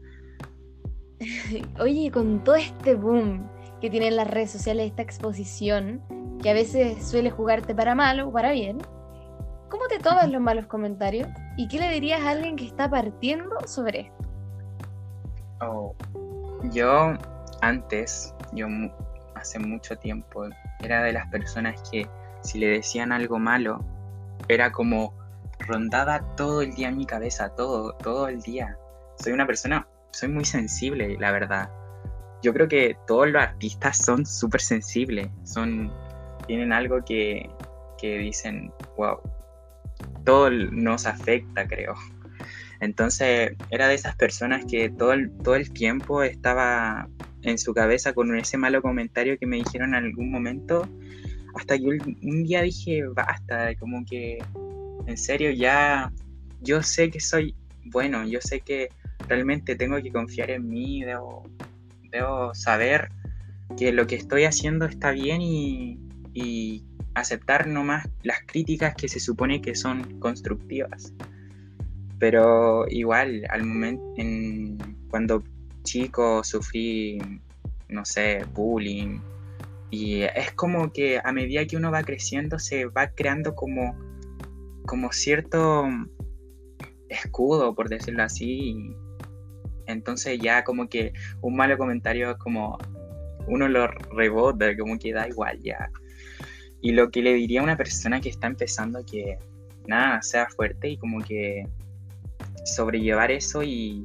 Oye, 1.80 2.10
con 2.10 2.42
todo 2.44 2.56
este 2.56 2.94
boom 2.94 3.48
que 3.80 3.90
tienen 3.90 4.16
las 4.16 4.28
redes 4.28 4.50
sociales, 4.50 4.86
esta 4.86 5.02
exposición, 5.02 6.02
que 6.42 6.50
a 6.50 6.54
veces 6.54 7.06
suele 7.06 7.30
jugarte 7.30 7.74
para 7.74 7.94
mal 7.94 8.20
o 8.20 8.32
para 8.32 8.52
bien. 8.52 8.78
¿Cómo 9.68 9.86
te 9.86 9.98
tomas 9.98 10.28
los 10.28 10.40
malos 10.40 10.66
comentarios? 10.66 11.28
¿Y 11.56 11.68
qué 11.68 11.78
le 11.78 11.88
dirías 11.90 12.20
a 12.22 12.30
alguien 12.30 12.56
que 12.56 12.66
está 12.66 12.90
partiendo 12.90 13.56
sobre 13.66 14.00
esto? 14.00 14.24
Oh, 15.60 15.94
yo 16.72 17.14
antes, 17.60 18.34
yo 18.52 18.66
hace 19.34 19.58
mucho 19.58 19.96
tiempo, 19.96 20.46
era 20.80 21.02
de 21.02 21.12
las 21.12 21.28
personas 21.30 21.80
que 21.90 22.06
si 22.42 22.58
le 22.58 22.68
decían 22.68 23.12
algo 23.12 23.38
malo, 23.38 23.84
era 24.48 24.72
como 24.72 25.14
rondaba 25.58 26.20
todo 26.36 26.62
el 26.62 26.74
día 26.74 26.88
en 26.88 26.96
mi 26.96 27.06
cabeza, 27.06 27.50
todo, 27.50 27.92
todo 27.94 28.28
el 28.28 28.40
día. 28.40 28.78
Soy 29.16 29.32
una 29.32 29.46
persona, 29.46 29.86
soy 30.12 30.28
muy 30.28 30.44
sensible, 30.44 31.16
la 31.18 31.32
verdad. 31.32 31.70
Yo 32.42 32.52
creo 32.52 32.68
que 32.68 32.96
todos 33.06 33.28
los 33.28 33.42
artistas 33.42 33.98
son 33.98 34.24
súper 34.24 34.60
sensibles, 34.60 35.28
son, 35.44 35.92
tienen 36.46 36.72
algo 36.72 37.04
que, 37.04 37.48
que 37.98 38.18
dicen, 38.18 38.72
wow, 38.96 39.20
todo 40.24 40.50
nos 40.50 41.06
afecta, 41.06 41.66
creo. 41.66 41.94
Entonces 42.80 43.52
era 43.70 43.88
de 43.88 43.94
esas 43.94 44.16
personas 44.16 44.64
que 44.64 44.88
todo 44.88 45.12
el, 45.12 45.30
todo 45.42 45.54
el 45.54 45.70
tiempo 45.70 46.22
estaba 46.22 47.08
en 47.42 47.58
su 47.58 47.74
cabeza 47.74 48.14
con 48.14 48.34
ese 48.36 48.56
malo 48.56 48.80
comentario 48.80 49.38
que 49.38 49.46
me 49.46 49.56
dijeron 49.56 49.90
en 49.90 50.06
algún 50.06 50.30
momento, 50.30 50.88
hasta 51.54 51.78
que 51.78 51.84
un 51.84 52.44
día 52.44 52.62
dije, 52.62 53.04
basta, 53.08 53.74
como 53.76 54.04
que 54.06 54.38
en 55.06 55.16
serio 55.16 55.50
ya 55.50 56.10
yo 56.60 56.82
sé 56.82 57.10
que 57.10 57.20
soy 57.20 57.54
bueno, 57.86 58.24
yo 58.24 58.40
sé 58.40 58.60
que 58.60 58.90
realmente 59.28 59.76
tengo 59.76 60.00
que 60.02 60.10
confiar 60.10 60.50
en 60.50 60.68
mí, 60.68 61.02
debo, 61.02 61.48
debo 62.10 62.54
saber 62.54 63.08
que 63.76 63.92
lo 63.92 64.06
que 64.06 64.16
estoy 64.16 64.44
haciendo 64.44 64.84
está 64.84 65.12
bien 65.12 65.40
y, 65.40 65.98
y 66.34 66.84
aceptar 67.14 67.66
nomás 67.66 68.08
las 68.22 68.38
críticas 68.46 68.94
que 68.94 69.08
se 69.08 69.20
supone 69.20 69.60
que 69.60 69.74
son 69.74 70.18
constructivas. 70.18 71.12
Pero 72.18 72.86
igual, 72.88 73.44
al 73.50 73.64
momento, 73.64 74.02
en, 74.16 74.78
cuando 75.08 75.42
chico 75.82 76.44
sufrí, 76.44 77.18
no 77.88 78.04
sé, 78.04 78.44
bullying, 78.52 79.18
y 79.90 80.22
es 80.22 80.52
como 80.52 80.92
que 80.92 81.20
a 81.22 81.32
medida 81.32 81.66
que 81.66 81.76
uno 81.76 81.90
va 81.90 82.04
creciendo 82.04 82.58
se 82.58 82.86
va 82.86 83.08
creando 83.08 83.54
como, 83.54 83.98
como 84.86 85.10
cierto 85.12 85.88
escudo, 87.08 87.74
por 87.74 87.88
decirlo 87.88 88.22
así. 88.22 88.94
Entonces 89.92 90.38
ya 90.40 90.64
como 90.64 90.88
que 90.88 91.12
un 91.40 91.56
malo 91.56 91.76
comentario 91.78 92.36
como 92.38 92.78
uno 93.46 93.68
lo 93.68 93.88
rebota, 93.88 94.76
como 94.76 94.98
que 94.98 95.12
da 95.12 95.28
igual 95.28 95.60
ya. 95.60 95.90
Y 96.80 96.92
lo 96.92 97.10
que 97.10 97.22
le 97.22 97.34
diría 97.34 97.60
a 97.60 97.64
una 97.64 97.76
persona 97.76 98.20
que 98.20 98.28
está 98.28 98.46
empezando 98.46 99.04
que 99.04 99.38
nada, 99.86 100.22
sea 100.22 100.48
fuerte 100.48 100.88
y 100.88 100.96
como 100.96 101.20
que 101.20 101.64
sobrellevar 102.64 103.30
eso 103.30 103.62
y, 103.62 104.04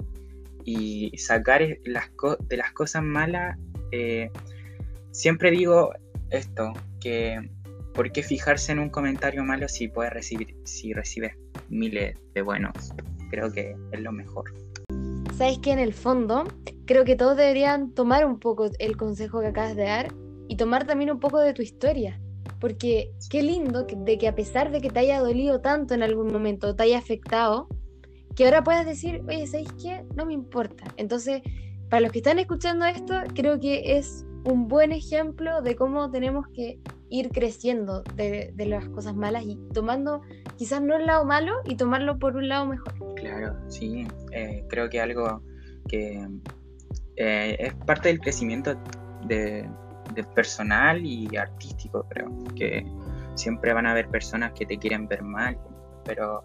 sacar 1.17 1.61
las 1.85 2.09
de 2.49 2.57
las 2.57 2.71
cosas 2.71 3.03
malas. 3.03 3.57
Eh, 3.91 4.31
siempre 5.11 5.51
digo 5.51 5.93
esto, 6.31 6.73
que 6.99 7.49
¿por 7.93 8.11
qué 8.11 8.23
fijarse 8.23 8.71
en 8.71 8.79
un 8.79 8.89
comentario 8.89 9.43
malo 9.43 9.69
si 9.69 9.87
puedes 9.87 10.11
recibir, 10.11 10.55
si 10.65 10.93
recibes 10.93 11.35
miles 11.69 12.17
de 12.33 12.41
buenos? 12.41 12.93
Creo 13.29 13.51
que 13.51 13.75
es 13.91 13.99
lo 13.99 14.11
mejor. 14.11 14.53
Sabes 15.37 15.59
que 15.59 15.73
en 15.73 15.79
el 15.79 15.93
fondo 15.93 16.45
creo 16.85 17.03
que 17.03 17.17
todos 17.17 17.35
deberían 17.35 17.91
tomar 17.91 18.25
un 18.25 18.39
poco 18.39 18.69
el 18.79 18.95
consejo 18.95 19.41
que 19.41 19.47
acabas 19.47 19.75
de 19.75 19.83
dar 19.83 20.13
y 20.47 20.55
tomar 20.55 20.87
también 20.87 21.11
un 21.11 21.19
poco 21.19 21.39
de 21.39 21.53
tu 21.53 21.61
historia. 21.61 22.21
Porque 22.61 23.11
qué 23.29 23.43
lindo 23.43 23.83
de 23.83 24.17
que 24.17 24.29
a 24.29 24.35
pesar 24.35 24.71
de 24.71 24.79
que 24.79 24.89
te 24.89 24.99
haya 24.99 25.19
dolido 25.19 25.59
tanto 25.59 25.93
en 25.93 26.03
algún 26.03 26.31
momento, 26.31 26.73
te 26.73 26.83
haya 26.83 26.99
afectado, 26.99 27.67
que 28.33 28.45
ahora 28.45 28.63
puedas 28.63 28.85
decir, 28.85 29.23
oye, 29.27 29.45
¿sabéis 29.45 29.73
qué? 29.73 30.05
No 30.15 30.25
me 30.25 30.31
importa. 30.31 30.85
Entonces, 30.95 31.41
para 31.89 31.99
los 31.99 32.13
que 32.13 32.19
están 32.19 32.39
escuchando 32.39 32.85
esto, 32.85 33.15
creo 33.33 33.59
que 33.59 33.97
es 33.97 34.25
un 34.45 34.69
buen 34.69 34.93
ejemplo 34.93 35.61
de 35.61 35.75
cómo 35.75 36.09
tenemos 36.11 36.47
que 36.47 36.79
ir 37.09 37.29
creciendo 37.29 38.03
de, 38.15 38.53
las 38.57 38.87
cosas 38.89 39.15
malas 39.15 39.43
y 39.45 39.57
tomando 39.73 40.21
quizás 40.57 40.81
no 40.81 40.95
el 40.95 41.05
lado 41.05 41.25
malo 41.25 41.53
y 41.65 41.75
tomarlo 41.75 42.17
por 42.17 42.35
un 42.35 42.49
lado 42.49 42.65
mejor. 42.65 42.93
Claro, 43.15 43.55
sí, 43.69 44.07
eh, 44.31 44.65
creo 44.69 44.89
que 44.89 44.99
algo 44.99 45.41
que 45.87 46.27
eh, 47.17 47.55
es 47.59 47.73
parte 47.85 48.09
del 48.09 48.19
crecimiento 48.19 48.75
de, 49.27 49.69
personal 50.33 51.05
y 51.05 51.35
artístico, 51.35 52.05
creo, 52.09 52.31
que 52.55 52.85
siempre 53.35 53.73
van 53.73 53.85
a 53.85 53.91
haber 53.91 54.07
personas 54.07 54.53
que 54.53 54.65
te 54.65 54.77
quieren 54.77 55.07
ver 55.07 55.23
mal, 55.23 55.57
pero 56.05 56.43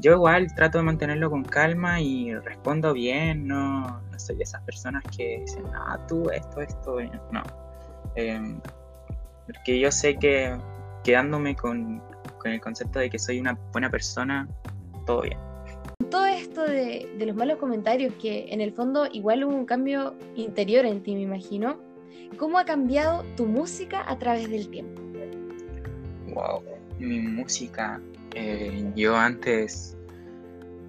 yo 0.00 0.14
igual 0.14 0.52
trato 0.54 0.78
de 0.78 0.84
mantenerlo 0.84 1.30
con 1.30 1.44
calma 1.44 2.00
y 2.00 2.34
respondo 2.34 2.92
bien, 2.92 3.46
no, 3.46 4.00
no 4.00 4.18
soy 4.18 4.36
de 4.36 4.42
esas 4.42 4.62
personas 4.62 5.04
que 5.16 5.40
dicen, 5.40 5.64
ah, 5.74 5.98
tú 6.08 6.28
esto, 6.30 6.60
esto, 6.60 6.96
no. 7.30 7.42
Em, 8.16 8.60
porque 9.46 9.78
yo 9.78 9.90
sé 9.90 10.16
que 10.16 10.56
quedándome 11.02 11.54
con, 11.54 12.02
el 12.44 12.60
concepto 12.60 12.98
de 12.98 13.08
que 13.08 13.18
soy 13.18 13.40
una 13.40 13.58
buena 13.72 13.90
persona, 13.90 14.46
todo 15.06 15.22
bien. 15.22 15.38
Todo 16.10 16.26
esto 16.26 16.62
de, 16.64 17.10
de, 17.18 17.26
los 17.26 17.34
malos 17.34 17.58
comentarios, 17.58 18.12
que 18.20 18.46
en 18.50 18.60
el 18.60 18.72
fondo 18.72 19.06
igual 19.10 19.44
hubo 19.44 19.54
un 19.54 19.64
cambio 19.64 20.14
interior 20.34 20.84
en 20.84 21.02
ti, 21.02 21.14
me 21.14 21.22
imagino. 21.22 21.78
¿Cómo 22.36 22.58
ha 22.58 22.64
cambiado 22.64 23.24
tu 23.36 23.46
música 23.46 24.04
a 24.06 24.18
través 24.18 24.50
del 24.50 24.68
tiempo? 24.68 25.00
Wow, 26.34 26.62
mi 26.98 27.20
música 27.20 28.00
eh, 28.34 28.90
yo 28.96 29.16
antes, 29.16 29.96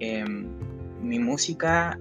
em, 0.00 0.48
mi 1.00 1.18
música 1.18 1.98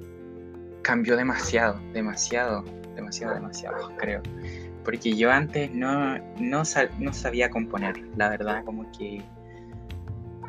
cambió 0.82 1.16
demasiado, 1.16 1.80
demasiado, 1.94 2.64
demasiado, 2.96 3.36
demasiado, 3.36 3.92
creo. 3.98 4.22
Porque 4.86 5.16
yo 5.16 5.32
antes 5.32 5.74
no, 5.74 6.20
no, 6.40 6.64
sabía 6.64 7.50
componer, 7.50 7.98
la 8.16 8.30
verdad, 8.30 8.64
como 8.64 8.90
que 8.92 9.24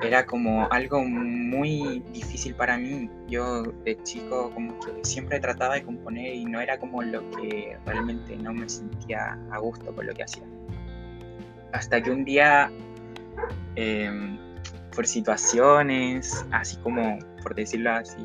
era 0.02 0.26
como 0.26 0.70
algo 0.70 1.02
muy 1.02 2.02
difícil 2.12 2.54
para 2.54 2.76
mí. 2.76 3.10
Yo 3.28 3.62
de 3.62 3.96
chico 4.02 4.50
como 4.52 4.78
que 4.78 4.92
siempre 5.04 5.40
trataba 5.40 5.74
de 5.74 5.82
componer 5.82 6.34
y 6.34 6.44
no 6.44 6.60
era 6.60 6.78
como 6.78 7.02
lo 7.02 7.28
que 7.30 7.78
realmente 7.86 8.36
no 8.36 8.52
me 8.52 8.68
sentía 8.68 9.38
a 9.50 9.58
gusto 9.58 9.94
con 9.94 10.06
lo 10.06 10.12
que 10.12 10.24
hacía. 10.24 10.44
Hasta 11.72 12.02
que 12.02 12.10
un 12.10 12.24
día 12.24 12.70
eh, 13.74 14.38
por 14.94 15.06
situaciones, 15.06 16.44
así 16.50 16.76
como, 16.78 17.18
por 17.42 17.54
decirlo 17.54 17.92
así, 17.92 18.22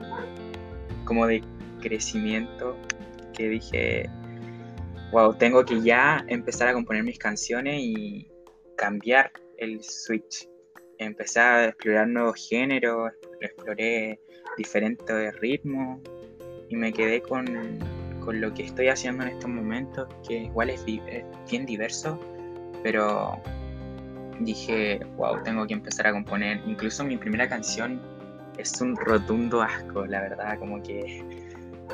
como 1.06 1.26
de 1.26 1.42
crecimiento, 1.82 2.78
que 3.34 3.50
dije, 3.50 4.10
wow, 5.12 5.34
tengo 5.34 5.66
que 5.66 5.82
ya 5.82 6.24
empezar 6.28 6.70
a 6.70 6.74
componer 6.74 7.04
mis 7.04 7.20
canciones 7.20 7.80
y 7.80 8.28
cambiar 8.78 9.32
el 9.58 9.84
switch. 9.84 10.48
Empecé 10.98 11.40
a 11.40 11.66
explorar 11.66 12.08
nuevos 12.08 12.48
géneros, 12.50 13.12
exploré 13.42 14.20
diferentes 14.58 15.40
ritmos 15.40 16.00
y 16.70 16.76
me 16.76 16.94
quedé 16.94 17.22
con, 17.22 17.46
con 18.24 18.40
lo 18.40 18.54
que 18.54 18.64
estoy 18.64 18.88
haciendo 18.88 19.24
en 19.24 19.30
estos 19.30 19.50
momentos, 19.50 20.08
que 20.28 20.44
igual 20.44 20.70
es, 20.70 20.84
es 20.88 21.26
bien 21.50 21.66
diverso, 21.66 22.20
pero 22.84 23.42
dije, 24.40 25.00
wow, 25.18 25.44
tengo 25.44 25.68
que 25.68 25.74
empezar 25.74 26.08
a 26.08 26.12
componer. 26.14 26.62
Incluso 26.66 27.04
mi 27.04 27.18
primera 27.18 27.50
canción 27.50 28.02
es 28.58 28.80
un 28.80 28.96
rotundo 28.96 29.62
asco, 29.62 30.06
la 30.06 30.22
verdad, 30.22 30.58
como 30.60 30.82
que 30.82 31.24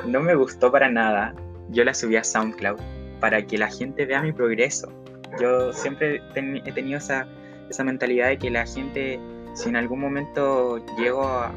no 0.05 0.21
me 0.21 0.35
gustó 0.35 0.71
para 0.71 0.89
nada. 0.89 1.33
Yo 1.69 1.83
la 1.83 1.93
subí 1.93 2.15
a 2.15 2.23
SoundCloud 2.23 2.79
para 3.19 3.41
que 3.45 3.57
la 3.57 3.69
gente 3.69 4.05
vea 4.05 4.21
mi 4.21 4.31
progreso. 4.31 4.91
Yo 5.39 5.73
siempre 5.73 6.21
he 6.35 6.71
tenido 6.71 6.97
esa, 6.97 7.27
esa 7.69 7.83
mentalidad 7.83 8.29
de 8.29 8.37
que 8.37 8.49
la 8.49 8.65
gente, 8.65 9.19
si 9.53 9.69
en 9.69 9.75
algún 9.75 9.99
momento 9.99 10.83
llego 10.97 11.23
a, 11.23 11.53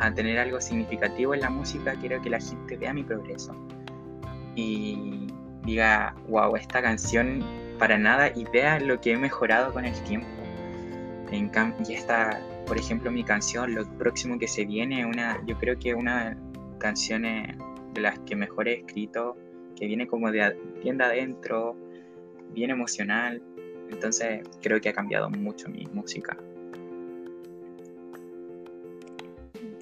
a 0.00 0.14
tener 0.14 0.38
algo 0.38 0.60
significativo 0.60 1.34
en 1.34 1.40
la 1.40 1.50
música, 1.50 1.94
quiero 2.00 2.20
que 2.22 2.30
la 2.30 2.40
gente 2.40 2.76
vea 2.76 2.92
mi 2.92 3.04
progreso. 3.04 3.54
Y 4.54 5.26
diga, 5.64 6.14
wow, 6.28 6.56
esta 6.56 6.82
canción 6.82 7.44
para 7.78 7.98
nada 7.98 8.30
y 8.34 8.44
vea 8.52 8.78
lo 8.80 9.00
que 9.00 9.12
he 9.12 9.16
mejorado 9.16 9.72
con 9.72 9.84
el 9.84 9.94
tiempo. 10.04 10.28
En 11.30 11.50
y 11.88 11.94
esta, 11.94 12.40
por 12.66 12.78
ejemplo, 12.78 13.10
mi 13.10 13.24
canción, 13.24 13.74
lo 13.74 13.84
próximo 13.98 14.38
que 14.38 14.46
se 14.46 14.64
viene, 14.64 15.04
una, 15.04 15.40
yo 15.46 15.58
creo 15.58 15.76
que 15.78 15.94
una 15.94 16.36
canciones 16.78 17.56
de 17.92 18.00
las 18.00 18.18
que 18.20 18.36
mejor 18.36 18.68
he 18.68 18.74
escrito, 18.74 19.36
que 19.76 19.86
viene 19.86 20.06
como 20.06 20.30
de 20.30 20.56
tienda 20.82 21.06
adentro, 21.06 21.76
bien 22.52 22.70
emocional. 22.70 23.42
Entonces 23.90 24.42
creo 24.62 24.80
que 24.80 24.88
ha 24.88 24.92
cambiado 24.92 25.30
mucho 25.30 25.68
mi 25.68 25.86
música. 25.92 26.36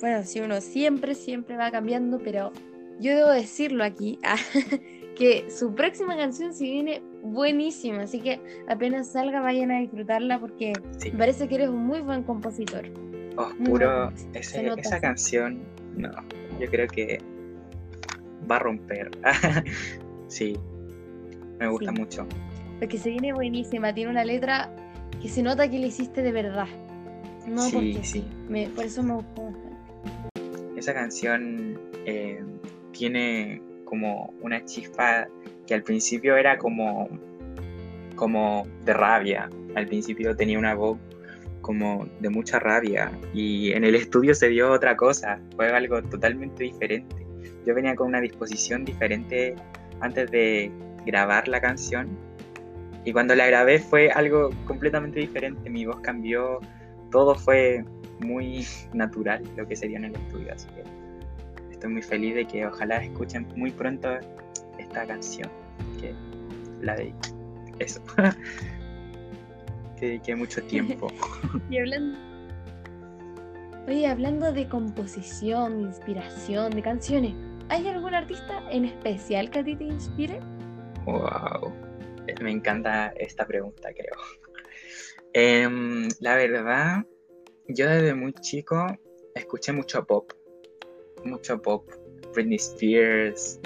Bueno, 0.00 0.24
si 0.24 0.40
uno 0.40 0.60
siempre, 0.60 1.14
siempre 1.14 1.56
va 1.56 1.70
cambiando, 1.70 2.18
pero 2.18 2.52
yo 2.98 3.14
debo 3.16 3.30
decirlo 3.30 3.84
aquí, 3.84 4.18
que 5.16 5.48
su 5.50 5.74
próxima 5.74 6.16
canción 6.16 6.52
se 6.52 6.64
viene 6.64 7.02
buenísima, 7.22 8.02
así 8.02 8.20
que 8.20 8.40
apenas 8.66 9.12
salga 9.12 9.40
vayan 9.40 9.70
a 9.70 9.78
disfrutarla 9.78 10.40
porque 10.40 10.72
me 11.04 11.18
parece 11.18 11.48
que 11.48 11.54
eres 11.54 11.68
un 11.68 11.86
muy 11.86 12.00
buen 12.00 12.24
compositor. 12.24 12.84
Oscuro, 13.36 14.12
esa 14.34 15.00
canción, 15.00 15.60
no, 15.96 16.10
yo 16.60 16.68
creo 16.68 16.88
que 16.88 17.18
va 18.50 18.56
a 18.56 18.58
romper. 18.60 19.10
sí, 20.28 20.56
me 21.58 21.68
gusta 21.68 21.92
mucho. 21.92 22.26
Porque 22.78 22.98
se 22.98 23.10
viene 23.10 23.32
buenísima, 23.32 23.94
tiene 23.94 24.10
una 24.10 24.24
letra 24.24 24.74
que 25.20 25.28
se 25.28 25.42
nota 25.42 25.70
que 25.70 25.78
le 25.78 25.88
hiciste 25.88 26.22
de 26.22 26.32
verdad. 26.32 26.66
No 27.46 27.62
sí, 27.62 27.72
porque 27.72 28.04
sí. 28.04 28.24
por 28.74 28.84
eso 28.84 29.02
me 29.02 29.14
gustó 29.14 29.52
Esa 30.76 30.94
canción 30.94 31.78
eh, 32.06 32.42
tiene 32.92 33.60
como 33.84 34.32
una 34.40 34.64
chispa 34.64 35.28
que 35.66 35.74
al 35.74 35.82
principio 35.82 36.36
era 36.36 36.58
como, 36.58 37.08
como 38.16 38.66
de 38.84 38.94
rabia. 38.94 39.50
Al 39.74 39.86
principio 39.86 40.36
tenía 40.36 40.58
una 40.58 40.74
voz 40.74 40.98
como 41.62 42.06
de 42.20 42.28
mucha 42.28 42.58
rabia 42.58 43.10
y 43.32 43.72
en 43.72 43.84
el 43.84 43.94
estudio 43.94 44.34
se 44.34 44.48
dio 44.48 44.72
otra 44.72 44.96
cosa, 44.96 45.40
fue 45.56 45.68
algo 45.70 46.02
totalmente 46.02 46.64
diferente. 46.64 47.21
Yo 47.66 47.74
venía 47.74 47.94
con 47.94 48.08
una 48.08 48.20
disposición 48.20 48.84
diferente 48.84 49.54
antes 50.00 50.30
de 50.30 50.70
grabar 51.06 51.48
la 51.48 51.60
canción 51.60 52.08
y 53.04 53.12
cuando 53.12 53.34
la 53.34 53.46
grabé 53.46 53.78
fue 53.78 54.10
algo 54.10 54.50
completamente 54.66 55.20
diferente, 55.20 55.68
mi 55.68 55.84
voz 55.84 56.00
cambió, 56.00 56.60
todo 57.10 57.34
fue 57.34 57.84
muy 58.20 58.64
natural 58.92 59.42
lo 59.56 59.66
que 59.66 59.76
sería 59.76 59.98
en 59.98 60.04
el 60.06 60.14
estudio, 60.14 60.52
así 60.52 60.68
que 60.68 60.82
estoy 61.72 61.90
muy 61.90 62.02
feliz 62.02 62.34
de 62.34 62.44
que 62.46 62.66
ojalá 62.66 63.02
escuchen 63.02 63.46
muy 63.56 63.70
pronto 63.70 64.08
esta 64.78 65.06
canción, 65.06 65.50
que 66.00 66.14
la 66.80 66.94
de 66.96 67.12
eso. 67.78 68.00
que 69.98 70.06
dediqué 70.06 70.36
mucho 70.36 70.62
tiempo. 70.66 71.08
y 71.70 71.78
hablando 71.78 72.18
Oye, 73.88 74.06
hablando 74.06 74.52
de 74.52 74.68
composición, 74.68 75.78
de 75.78 75.82
inspiración, 75.88 76.70
de 76.70 76.82
canciones, 76.82 77.34
¿hay 77.68 77.86
algún 77.88 78.14
artista 78.14 78.62
en 78.70 78.84
especial 78.84 79.50
que 79.50 79.60
a 79.60 79.64
ti 79.64 79.76
te 79.76 79.84
inspire? 79.84 80.40
Wow, 81.04 81.72
me 82.40 82.50
encanta 82.50 83.12
esta 83.16 83.46
pregunta, 83.46 83.90
creo. 83.92 84.14
Em, 85.34 86.08
la 86.20 86.36
verdad, 86.36 87.06
yo 87.66 87.88
desde 87.88 88.14
muy 88.14 88.34
chico 88.34 88.86
escuché 89.34 89.72
mucho 89.72 90.04
pop, 90.04 90.30
mucho 91.24 91.62
pop. 91.62 91.88
Britney 92.32 92.56
Spears, 92.56 93.60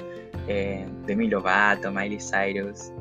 eh, 0.47 0.85
Demi 1.05 1.27
Lovato, 1.27 1.91
Miley 1.91 2.19
Cyrus. 2.19 2.91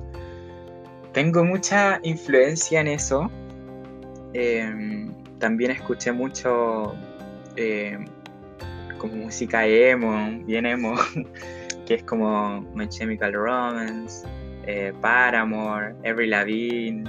Tengo 1.12 1.44
mucha 1.44 2.00
influencia 2.02 2.80
en 2.80 2.88
eso. 2.88 3.30
Em, 4.32 5.14
también 5.38 5.70
escuché 5.70 6.12
mucho 6.12 6.94
em, 7.56 8.06
como 8.98 9.14
música 9.16 9.66
emo, 9.66 10.42
bien 10.44 10.66
emo, 10.66 10.94
que 11.86 11.94
es 11.94 12.02
como 12.02 12.60
My 12.74 12.88
Chemical 12.88 13.32
Romance, 13.32 14.26
eh, 14.66 14.92
Paramore, 15.00 15.94
Every 16.02 16.28
Lavigne. 16.28 17.04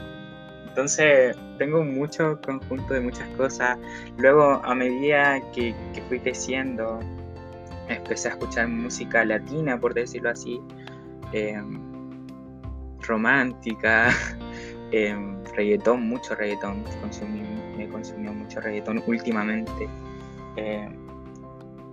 Entonces 0.67 1.35
tengo 1.57 1.83
mucho 1.83 2.39
conjunto 2.41 2.93
de 2.93 3.01
muchas 3.01 3.27
cosas. 3.29 3.77
Luego 4.17 4.61
a 4.63 4.75
medida 4.75 5.41
que, 5.51 5.73
fui 6.07 6.19
creciendo, 6.19 6.99
empecé 7.89 8.29
a 8.29 8.31
escuchar 8.31 8.67
música 8.67 9.25
latina, 9.25 9.79
por 9.79 9.93
decirlo 9.93 10.29
así, 10.29 10.61
em, 11.33 11.79
romántica, 13.01 14.09
em, 14.91 15.43
reggaetón, 15.55 16.07
mucho 16.07 16.35
reggaetón, 16.35 16.83
me 17.77 17.87
consumió 17.89 18.33
mucho 18.33 18.61
reggaetón 18.61 19.03
últimamente, 19.07 19.89
em, 20.57 21.06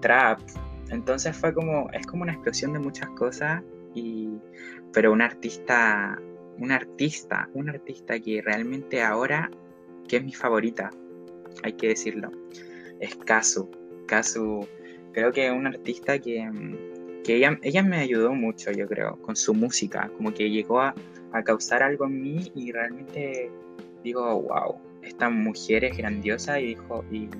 trap, 0.05 0.39
entonces 0.91 1.35
fue 1.35 1.55
como, 1.55 1.89
es 1.93 2.07
como 2.07 2.25
una 2.25 2.33
explosión 2.33 2.75
de 2.75 2.79
muchas 2.79 3.09
cosas, 3.11 3.63
y, 3.95 4.29
pero 4.93 5.13
un 5.13 5.23
artista, 5.23 6.21
un 6.59 6.71
artista, 6.71 7.49
un 7.55 7.71
artista 7.71 8.21
que 8.21 8.43
realmente 8.43 9.03
ahora, 9.03 9.51
que 10.07 10.19
es 10.19 10.25
mi 10.25 10.35
favorita, 10.35 10.91
hay 11.63 11.73
que 11.73 11.89
decirlo, 11.89 12.31
es 13.01 13.17
Kazu, 13.17 13.71
Kazu 14.07 14.69
creo 15.13 15.33
que 15.33 15.47
es 15.47 15.53
un 15.53 15.67
artista 15.67 16.19
que, 16.19 16.51
que 17.25 17.37
ella, 17.37 17.59
ella 17.63 17.83
me 17.83 17.97
ayudó 17.97 18.35
mucho, 18.35 18.73
yo 18.73 18.87
creo, 18.87 19.17
con 19.23 19.37
su 19.37 19.55
música, 19.55 20.11
como 20.19 20.35
que 20.35 20.51
llegó 20.51 20.83
a, 20.83 20.95
a 21.33 21.43
causar 21.43 21.83
algo 21.83 22.05
en 22.05 22.21
mí 22.21 22.53
y 22.55 22.73
realmente 22.73 23.51
digo, 24.03 24.43
wow, 24.43 24.77
esta 25.03 25.31
mujer 25.31 25.85
es 25.85 25.97
grandiosa 25.97 26.61
y 26.61 26.67
dijo, 26.67 27.03
y 27.11 27.31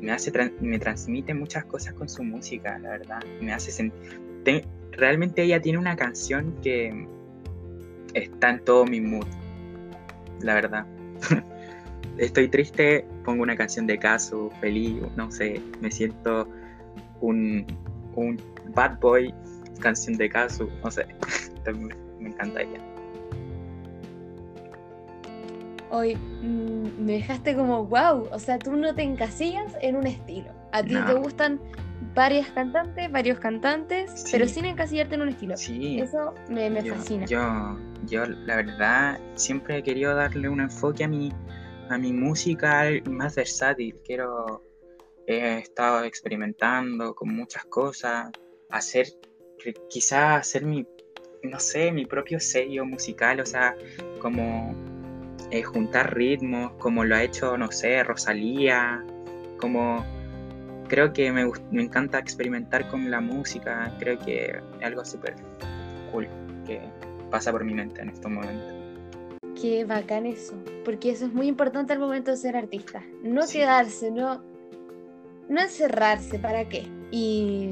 me 0.00 0.12
hace, 0.12 0.32
me 0.60 0.78
transmite 0.78 1.34
muchas 1.34 1.64
cosas 1.64 1.94
con 1.94 2.08
su 2.08 2.22
música, 2.22 2.78
la 2.78 2.90
verdad, 2.90 3.20
me 3.40 3.52
hace 3.52 3.70
sentir, 3.72 4.64
realmente 4.92 5.42
ella 5.42 5.60
tiene 5.60 5.78
una 5.78 5.96
canción 5.96 6.54
que 6.62 7.06
está 8.14 8.50
en 8.50 8.64
todo 8.64 8.84
mi 8.84 9.00
mood, 9.00 9.26
la 10.40 10.54
verdad. 10.54 10.86
Estoy 12.18 12.48
triste, 12.48 13.06
pongo 13.24 13.42
una 13.42 13.56
canción 13.56 13.86
de 13.86 13.98
caso, 13.98 14.50
feliz, 14.60 15.02
no 15.16 15.30
sé, 15.30 15.60
me 15.80 15.90
siento 15.90 16.48
un, 17.20 17.66
un 18.14 18.40
bad 18.74 18.98
boy, 19.00 19.34
canción 19.80 20.16
de 20.16 20.28
caso, 20.30 20.68
no 20.82 20.90
sé, 20.90 21.06
me 22.20 22.28
encanta 22.28 22.62
ella. 22.62 22.95
Hoy 25.90 26.16
mm, 26.16 27.04
me 27.04 27.12
dejaste 27.12 27.54
como 27.54 27.84
wow, 27.86 28.28
o 28.30 28.38
sea, 28.38 28.58
tú 28.58 28.72
no 28.72 28.94
te 28.94 29.02
encasillas 29.02 29.72
en 29.80 29.96
un 29.96 30.06
estilo. 30.06 30.50
A 30.72 30.82
ti 30.82 30.94
te 30.94 31.14
gustan 31.14 31.60
varias 32.14 32.48
cantantes, 32.50 33.10
varios 33.10 33.38
cantantes, 33.38 34.24
pero 34.30 34.46
sin 34.48 34.64
encasillarte 34.64 35.14
en 35.14 35.22
un 35.22 35.28
estilo. 35.28 35.56
Sí. 35.56 36.00
Eso 36.00 36.34
me, 36.50 36.70
fascina. 36.82 37.26
Yo, 37.26 37.78
yo, 38.06 38.26
la 38.26 38.56
verdad, 38.56 39.20
siempre 39.34 39.78
he 39.78 39.82
querido 39.82 40.14
darle 40.14 40.48
un 40.48 40.60
enfoque 40.60 41.04
a 41.04 41.08
mi, 41.08 41.32
a 41.88 41.98
mi 41.98 42.12
música 42.12 42.84
más 43.08 43.36
versátil. 43.36 43.94
Quiero 44.04 44.62
he 45.26 45.58
estado 45.58 46.04
experimentando 46.04 47.14
con 47.14 47.34
muchas 47.34 47.64
cosas, 47.66 48.30
hacer, 48.70 49.08
quizás 49.88 50.40
hacer 50.40 50.64
mi, 50.64 50.86
no 51.42 51.58
sé, 51.58 51.90
mi 51.92 52.06
propio 52.06 52.38
sello 52.38 52.84
musical, 52.84 53.40
o 53.40 53.46
sea, 53.46 53.74
como 54.20 54.74
eh, 55.50 55.62
juntar 55.62 56.14
ritmos, 56.14 56.72
como 56.78 57.04
lo 57.04 57.16
ha 57.16 57.22
hecho, 57.22 57.56
no 57.56 57.70
sé, 57.70 58.02
Rosalía, 58.02 59.04
como 59.58 60.04
creo 60.88 61.12
que 61.12 61.32
me, 61.32 61.50
me 61.70 61.82
encanta 61.82 62.18
experimentar 62.18 62.88
con 62.88 63.10
la 63.10 63.20
música, 63.20 63.94
creo 63.98 64.18
que 64.18 64.46
es 64.46 64.84
algo 64.84 65.04
súper 65.04 65.34
cool 66.12 66.28
que 66.66 66.80
pasa 67.30 67.50
por 67.52 67.64
mi 67.64 67.74
mente 67.74 68.00
en 68.02 68.10
estos 68.10 68.30
momentos. 68.30 68.74
Qué 69.60 69.84
bacán 69.84 70.26
eso, 70.26 70.54
porque 70.84 71.10
eso 71.10 71.26
es 71.26 71.32
muy 71.32 71.46
importante 71.46 71.92
al 71.92 71.98
momento 71.98 72.30
de 72.30 72.36
ser 72.36 72.56
artista, 72.56 73.02
no 73.22 73.46
quedarse, 73.46 74.10
no 74.10 74.42
no 75.48 75.60
encerrarse, 75.60 76.38
¿para 76.38 76.68
qué? 76.68 76.86
Y, 77.10 77.70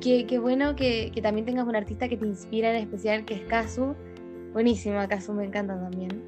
qué, 0.00 0.38
bueno 0.38 0.74
que, 0.74 1.12
también 1.22 1.46
tengas 1.46 1.66
un 1.66 1.76
artista 1.76 2.08
que 2.08 2.16
te 2.16 2.26
inspira 2.26 2.70
en 2.70 2.76
especial, 2.76 3.24
que 3.24 3.34
es 3.34 3.42
Kazu. 3.42 3.94
Buenísimo, 4.52 4.96
Kazu 5.08 5.32
me 5.32 5.44
encanta 5.44 5.78
también. 5.78 6.22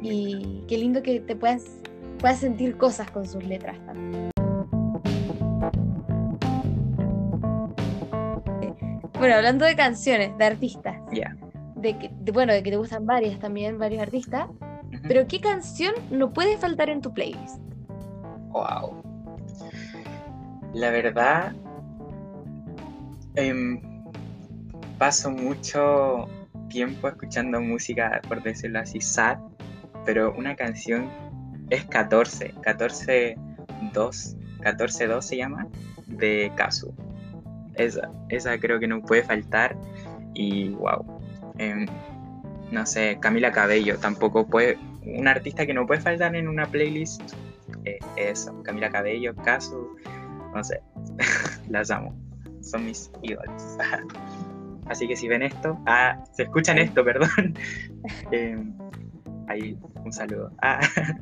Y 0.00 0.62
qué 0.68 0.78
lindo 0.78 1.02
que 1.02 1.20
te 1.20 1.36
puedas, 1.36 1.64
puedas 2.18 2.38
sentir 2.38 2.76
cosas 2.76 3.10
con 3.10 3.26
sus 3.26 3.44
letras 3.44 3.78
también. 3.86 4.30
Bueno, 9.18 9.34
hablando 9.34 9.64
de 9.64 9.74
canciones, 9.74 10.36
de 10.36 10.44
artistas. 10.44 10.96
De 11.74 11.98
que, 11.98 12.10
bueno, 12.32 12.52
de 12.52 12.62
que 12.62 12.70
te 12.70 12.76
gustan 12.76 13.06
varias 13.06 13.38
también, 13.38 13.78
varios 13.78 14.02
artistas. 14.02 14.48
Pero 15.08 15.26
¿qué 15.26 15.40
canción 15.40 15.94
no 16.10 16.32
puede 16.32 16.56
faltar 16.58 16.90
en 16.90 17.00
tu 17.00 17.12
playlist? 17.12 17.60
Wow. 18.50 19.02
La 20.74 20.90
verdad, 20.90 21.54
em, 23.34 23.80
paso 24.98 25.30
mucho 25.30 26.28
tiempo 26.68 27.08
escuchando 27.08 27.60
música, 27.60 28.20
por 28.28 28.42
decirlo 28.42 28.80
así, 28.80 29.00
sad, 29.00 29.38
pero 30.06 30.32
una 30.34 30.56
canción 30.56 31.10
es 31.68 31.84
14, 31.84 32.54
14 32.62 33.36
2, 33.92 34.36
14 34.62 35.06
2 35.06 35.26
se 35.26 35.36
llama, 35.36 35.66
de 36.06 36.50
Kazu. 36.54 36.94
Esa, 37.74 38.10
esa 38.30 38.58
creo 38.58 38.80
que 38.80 38.86
no 38.86 39.02
puede 39.02 39.22
faltar 39.22 39.76
y 40.32 40.70
wow. 40.70 41.04
Em, 41.58 41.86
no 42.70 42.86
sé, 42.86 43.18
Camila 43.20 43.52
Cabello 43.52 43.98
tampoco 43.98 44.46
puede, 44.46 44.78
un 45.04 45.28
artista 45.28 45.66
que 45.66 45.74
no 45.74 45.86
puede 45.86 46.00
faltar 46.00 46.34
en 46.34 46.48
una 46.48 46.66
playlist, 46.66 47.20
eh, 47.84 47.98
eso, 48.16 48.62
Camila 48.62 48.90
Cabello, 48.90 49.34
Kazu 49.36 49.96
no 50.56 50.64
sé, 50.64 50.80
las 51.68 51.90
amo. 51.90 52.16
Son 52.62 52.84
mis 52.84 53.10
ídolos. 53.22 53.78
Así 54.86 55.06
que 55.06 55.16
si 55.16 55.28
ven 55.28 55.42
esto, 55.42 55.78
ah, 55.86 56.24
se 56.32 56.44
escuchan 56.44 56.78
esto, 56.78 57.04
perdón. 57.04 57.54
eh, 58.32 58.58
ahí, 59.48 59.78
un 60.04 60.12
saludo. 60.12 60.50
Ah. 60.62 60.80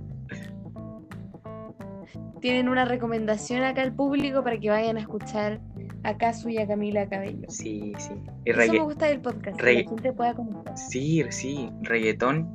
Tienen 2.40 2.68
una 2.68 2.84
recomendación 2.84 3.62
acá 3.62 3.82
al 3.82 3.94
público 3.94 4.44
para 4.44 4.58
que 4.58 4.68
vayan 4.68 4.98
a 4.98 5.00
escuchar 5.00 5.60
a 6.02 6.16
Casu 6.16 6.50
y 6.50 6.58
a 6.58 6.66
Camila 6.66 7.08
Cabello. 7.08 7.46
Sí, 7.48 7.94
sí. 7.98 8.12
Y 8.44 8.50
Eso 8.50 8.72
me 8.72 8.80
gusta 8.80 9.06
del 9.06 9.20
podcast, 9.20 9.58
que 9.58 9.72
la 9.72 9.88
gente 9.88 10.12
pueda 10.12 10.34
comentar. 10.34 10.76
Sí, 10.76 11.24
sí, 11.30 11.70
reggaetón. 11.82 12.46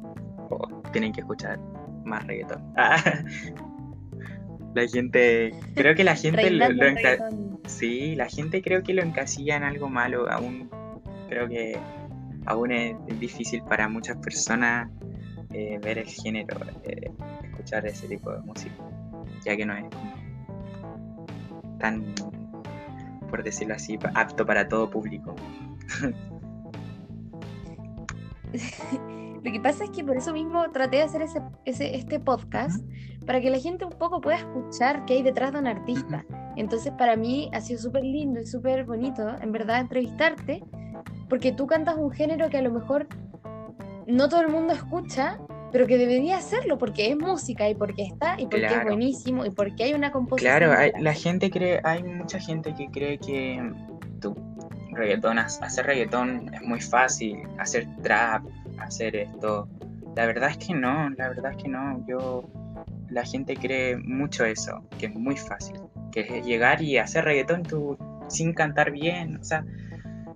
Oh, 0.52 0.82
tienen 0.92 1.12
que 1.12 1.22
escuchar 1.22 1.60
más 2.06 2.26
reggaetón. 2.28 2.72
Ah. 2.78 2.98
La 4.76 4.88
gente, 4.88 5.54
creo 5.76 5.96
que 5.96 6.04
la 6.04 6.16
gente 6.26 6.50
lo. 6.52 6.66
Sí, 7.66 8.16
la 8.16 8.28
gente 8.28 8.62
creo 8.62 8.84
que 8.84 8.94
lo 8.94 9.02
encasilla 9.02 9.56
en 9.56 9.64
algo 9.64 9.90
malo. 9.90 10.30
Aún 10.30 10.70
creo 11.28 11.48
que 11.48 11.78
aún 12.46 12.72
es 12.72 12.96
difícil 13.20 13.62
para 13.64 13.90
muchas 13.90 14.18
personas 14.18 14.90
eh, 15.52 15.80
ver 15.82 15.98
el 15.98 16.08
género, 16.08 16.60
eh, 16.84 17.12
escuchar 17.44 17.86
ese 17.88 18.08
tipo 18.08 18.32
de 18.32 18.40
música, 18.42 18.76
ya 19.44 19.58
que 19.58 19.66
no 19.66 19.74
es 19.74 19.86
tan, 21.80 22.14
por 23.30 23.44
decirlo 23.44 23.74
así, 23.76 23.98
apto 24.14 24.46
para 24.46 24.68
todo 24.68 24.90
público. 24.90 25.36
Lo 29.44 29.52
que 29.54 29.60
pasa 29.62 29.86
es 29.86 29.90
que 29.92 30.04
por 30.04 30.18
eso 30.18 30.34
mismo 30.34 30.70
traté 30.72 30.98
de 30.98 31.04
hacer 31.04 31.22
ese, 31.22 31.42
ese, 31.66 31.96
este 31.96 32.20
podcast 32.20 32.84
para 33.26 33.40
que 33.40 33.50
la 33.50 33.58
gente 33.58 33.86
un 33.86 33.94
poco 33.94 34.20
pueda 34.20 34.38
escuchar 34.38 35.06
qué 35.06 35.14
hay 35.14 35.24
detrás 35.24 35.54
de 35.54 35.60
un 35.60 35.68
artista. 35.68 36.26
Entonces 36.58 36.92
para 36.98 37.16
mí 37.16 37.50
ha 37.54 37.62
sido 37.62 37.80
súper 37.80 38.04
lindo 38.04 38.42
y 38.42 38.46
súper 38.46 38.84
bonito, 38.84 39.36
en 39.42 39.52
verdad, 39.52 39.80
entrevistarte, 39.80 40.62
porque 41.30 41.54
tú 41.54 41.68
cantas 41.68 41.96
un 41.96 42.12
género 42.12 42.50
que 42.50 42.58
a 42.58 42.62
lo 42.62 42.72
mejor 42.72 43.08
no 44.10 44.30
todo 44.30 44.42
el 44.42 44.50
mundo 44.50 44.74
escucha, 44.74 45.38
pero 45.72 45.86
que 45.88 45.98
debería 45.98 46.38
hacerlo 46.38 46.78
porque 46.78 47.10
es 47.12 47.18
música 47.18 47.70
y 47.70 47.76
porque 47.76 48.04
está 48.04 48.36
y 48.40 48.44
porque 48.48 48.66
es 48.66 48.84
buenísimo 48.84 49.46
y 49.46 49.52
porque 49.52 49.84
hay 49.84 49.94
una 49.94 50.12
composición. 50.12 50.58
Claro, 50.58 50.74
hay- 50.78 50.92
la 51.00 51.14
gente 51.14 51.50
cree, 51.52 51.80
hay 51.84 52.04
mucha 52.04 52.40
gente 52.40 52.74
que 52.74 52.88
cree 52.90 53.18
que 53.20 53.62
reggaetón, 54.94 55.40
ha- 55.40 55.46
hacer 55.46 55.86
reggaetón 55.86 56.54
es 56.54 56.62
muy 56.62 56.82
fácil, 56.82 57.38
hacer 57.58 57.88
trap, 58.02 58.44
hacer 58.80 59.16
esto. 59.16 59.68
La 60.16 60.26
verdad 60.26 60.50
es 60.50 60.58
que 60.58 60.74
no, 60.74 61.10
la 61.12 61.30
verdad 61.30 61.52
es 61.56 61.64
que 61.64 61.70
no. 61.70 62.04
Yo, 62.08 62.44
la 63.10 63.24
gente 63.24 63.56
cree 63.56 63.98
mucho 63.98 64.46
eso, 64.46 64.84
que 64.98 65.06
es 65.08 65.14
muy 65.16 65.38
fácil, 65.38 65.80
que 66.12 66.22
es 66.22 66.46
llegar 66.46 66.82
y 66.82 66.98
hacer 66.98 67.26
reggaetón 67.26 67.64
tú 67.64 67.98
sin 68.28 68.54
cantar 68.54 68.92
bien, 68.92 69.38
o 69.38 69.44
sea, 69.44 69.64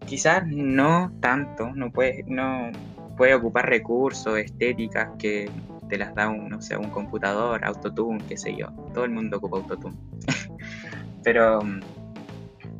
quizás 0.05 0.43
no 0.47 1.11
tanto, 1.19 1.71
no 1.75 1.91
puede, 1.91 2.23
no 2.27 2.71
puede 3.17 3.33
ocupar 3.35 3.67
recursos, 3.69 4.37
estéticas 4.37 5.09
que 5.19 5.49
te 5.89 5.97
las 5.97 6.13
da 6.15 6.29
un, 6.29 6.49
no 6.49 6.61
sé, 6.61 6.77
un 6.77 6.89
computador, 6.89 7.63
autotune, 7.63 8.23
qué 8.27 8.37
sé 8.37 8.55
yo. 8.55 8.67
Todo 8.93 9.05
el 9.05 9.11
mundo 9.11 9.37
ocupa 9.37 9.57
autotune. 9.57 9.95
Pero 11.23 11.61
mm, 11.61 11.79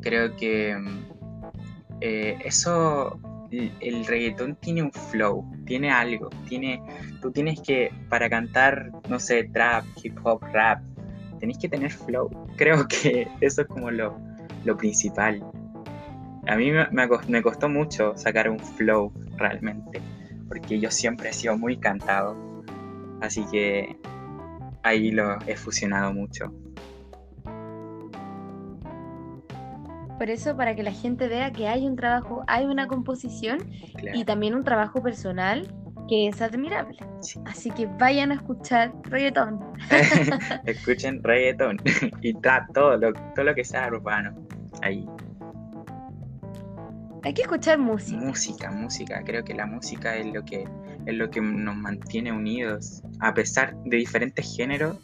creo 0.00 0.34
que 0.36 0.76
mm, 0.76 1.04
eh, 2.00 2.38
eso, 2.44 3.18
el, 3.50 3.72
el 3.80 4.06
reggaetón 4.06 4.56
tiene 4.56 4.82
un 4.82 4.92
flow, 4.92 5.44
tiene 5.64 5.90
algo, 5.90 6.30
tiene, 6.48 6.82
tú 7.22 7.30
tienes 7.30 7.60
que, 7.60 7.90
para 8.08 8.28
cantar, 8.28 8.90
no 9.08 9.18
sé, 9.18 9.44
trap, 9.52 9.84
hip 10.02 10.18
hop, 10.24 10.42
rap, 10.52 10.82
tenés 11.40 11.58
que 11.58 11.68
tener 11.68 11.90
flow. 11.90 12.28
Creo 12.56 12.86
que 12.88 13.28
eso 13.40 13.62
es 13.62 13.68
como 13.68 13.90
lo, 13.90 14.16
lo 14.64 14.76
principal. 14.76 15.42
A 16.46 16.56
mí 16.56 16.70
me, 16.70 16.86
me 16.90 17.08
cos- 17.08 17.26
me 17.28 17.42
costó 17.42 17.68
mucho 17.68 18.14
sacar 18.16 18.50
un 18.50 18.58
flow 18.58 19.12
realmente, 19.36 20.00
porque 20.48 20.78
yo 20.80 20.90
siempre 20.90 21.30
he 21.30 21.32
sido 21.32 21.56
muy 21.58 21.76
cantado, 21.76 22.36
así 23.20 23.44
que 23.50 23.96
ahí 24.82 25.10
lo 25.10 25.38
he 25.46 25.56
fusionado 25.56 26.12
mucho. 26.12 26.52
Por 30.18 30.30
eso, 30.30 30.56
para 30.56 30.76
que 30.76 30.82
la 30.82 30.92
gente 30.92 31.26
vea 31.28 31.50
que 31.52 31.66
hay 31.66 31.86
un 31.86 31.96
trabajo, 31.96 32.44
hay 32.46 32.66
una 32.66 32.86
composición 32.86 33.58
Claro. 33.96 34.18
y 34.18 34.24
también 34.24 34.54
un 34.54 34.62
trabajo 34.62 35.02
personal 35.02 35.66
que 36.08 36.28
es 36.28 36.40
admirable. 36.40 36.98
Sí. 37.20 37.40
Así 37.46 37.70
que 37.70 37.86
vayan 37.86 38.30
a 38.30 38.34
escuchar 38.34 38.92
reggaetón. 39.04 39.58
Escuchen 40.66 41.22
reggaeton 41.22 41.78
y 42.20 42.34
todo 42.72 42.96
lo, 42.96 43.12
todo 43.12 43.44
lo 43.44 43.54
que 43.54 43.64
sea 43.64 43.88
urbano. 43.88 44.34
Ahí, 44.82 45.06
Hay 47.24 47.32
que 47.32 47.42
escuchar 47.42 47.78
música. 47.78 48.20
música, 48.20 48.70
música. 48.70 49.22
Creo 49.24 49.42
que 49.44 49.54
la 49.54 49.64
música 49.64 50.14
es 50.16 50.26
lo 50.26 50.44
que 50.44 50.68
es 51.06 51.14
lo 51.14 51.30
que 51.30 51.40
nos 51.40 51.74
mantiene 51.74 52.30
unidos. 52.30 53.02
A 53.20 53.32
pesar 53.32 53.74
de 53.84 53.96
diferentes 53.96 54.54
géneros. 54.54 54.98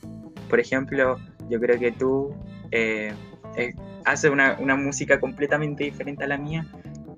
Por 0.50 0.60
ejemplo, 0.60 1.18
yo 1.48 1.58
creo 1.60 1.78
que 1.78 1.92
tú 1.92 2.34
eh, 2.72 3.14
eh, 3.56 3.72
haces 4.04 4.30
una, 4.30 4.56
una 4.60 4.76
música 4.76 5.18
completamente 5.18 5.84
diferente 5.84 6.24
a 6.24 6.26
la 6.26 6.36
mía, 6.36 6.66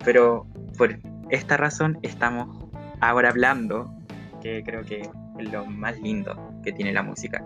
pero 0.05 0.47
por 0.79 0.99
esta 1.31 1.57
razón 1.57 1.99
estamos 2.03 2.65
ahora 3.01 3.31
hablando, 3.31 3.93
que 4.41 4.63
creo 4.63 4.85
que 4.85 5.01
es 5.39 5.53
lo 5.53 5.67
más 5.67 5.99
lindo 6.01 6.61
que 6.63 6.73
tiene 6.73 6.93
la 6.93 7.03
música. 7.03 7.43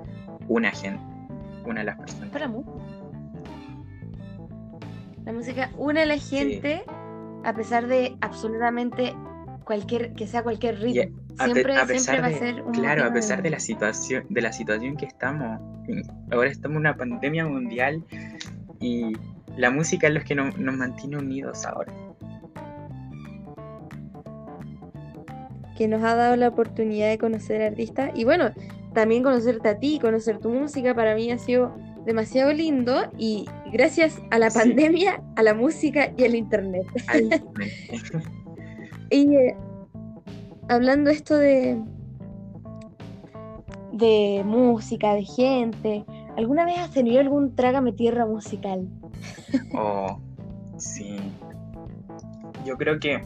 Una 0.48 0.72
gente, 0.72 1.02
una 1.64 1.80
de 1.80 1.86
las 1.86 1.96
personas. 1.96 2.28
Para 2.30 2.48
música. 2.48 2.76
La 5.24 5.32
música 5.32 5.70
une 5.76 6.02
a 6.02 6.06
la 6.06 6.18
gente 6.18 6.84
a 7.46 7.54
pesar 7.54 7.86
de 7.86 8.16
absolutamente 8.20 9.14
cualquier 9.64 10.12
que 10.14 10.26
sea 10.26 10.42
cualquier 10.42 10.80
ritmo. 10.80 11.16
a, 11.38 11.44
Siempre, 11.44 11.74
a 11.74 11.86
siempre 11.86 11.94
pesar 11.94 12.22
va 12.22 12.26
a 12.26 12.30
de, 12.30 12.38
ser 12.38 12.62
un 12.62 12.72
claro, 12.72 13.04
a 13.04 13.12
pesar 13.12 13.40
de 13.42 13.50
la 13.50 13.60
situación, 13.60 14.26
de 14.28 14.40
la 14.40 14.52
situación 14.52 14.96
que 14.96 15.06
estamos, 15.06 15.60
ahora 16.32 16.50
estamos 16.50 16.74
en 16.74 16.80
una 16.80 16.96
pandemia 16.96 17.46
mundial 17.46 18.02
y 18.80 19.12
la 19.56 19.70
música 19.70 20.08
es 20.08 20.14
lo 20.14 20.20
que 20.22 20.34
nos, 20.34 20.58
nos 20.58 20.76
mantiene 20.76 21.18
unidos 21.18 21.64
ahora. 21.64 21.92
que 25.76 25.88
nos 25.88 26.02
ha 26.02 26.14
dado 26.14 26.36
la 26.36 26.48
oportunidad 26.48 27.10
de 27.10 27.18
conocer 27.18 27.60
artistas 27.60 28.10
y 28.14 28.24
bueno, 28.24 28.50
también 28.94 29.22
conocerte 29.22 29.68
a 29.68 29.78
ti, 29.78 29.98
conocer 30.00 30.38
tu 30.38 30.48
música, 30.48 30.94
para 30.94 31.14
mí 31.14 31.30
ha 31.30 31.36
sido 31.36 31.76
demasiado 32.06 32.50
lindo 32.52 33.12
y 33.18 33.44
gracias 33.76 34.20
a 34.30 34.38
la 34.38 34.50
Sí. 34.50 34.58
pandemia, 34.58 35.22
a 35.36 35.42
la 35.42 35.54
música 35.54 36.12
y 36.16 36.24
al 36.24 36.34
internet. 36.44 36.86
Y 39.10 39.34
eh, 39.36 39.56
hablando 40.68 41.10
esto 41.10 41.36
de 41.36 41.78
de 43.92 44.42
música, 44.44 45.14
de 45.14 45.24
gente, 45.24 46.04
¿alguna 46.36 46.66
vez 46.66 46.78
has 46.78 46.90
tenido 46.90 47.18
algún 47.20 47.54
trágame 47.54 47.92
tierra 47.92 48.26
musical? 48.26 48.86
oh, 49.74 50.18
sí. 50.76 51.16
Yo 52.66 52.76
creo 52.76 52.98
que 52.98 53.22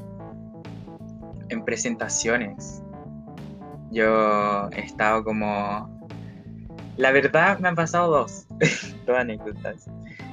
en 1.49 1.65
presentaciones 1.65 2.83
yo 3.91 4.69
he 4.71 4.81
estado 4.83 5.25
como... 5.25 5.89
La 6.97 7.11
verdad 7.11 7.59
me 7.59 7.69
han 7.69 7.75
pasado 7.75 8.11
dos, 8.13 8.47
dos 9.07 9.17
anécdotas, 9.17 9.89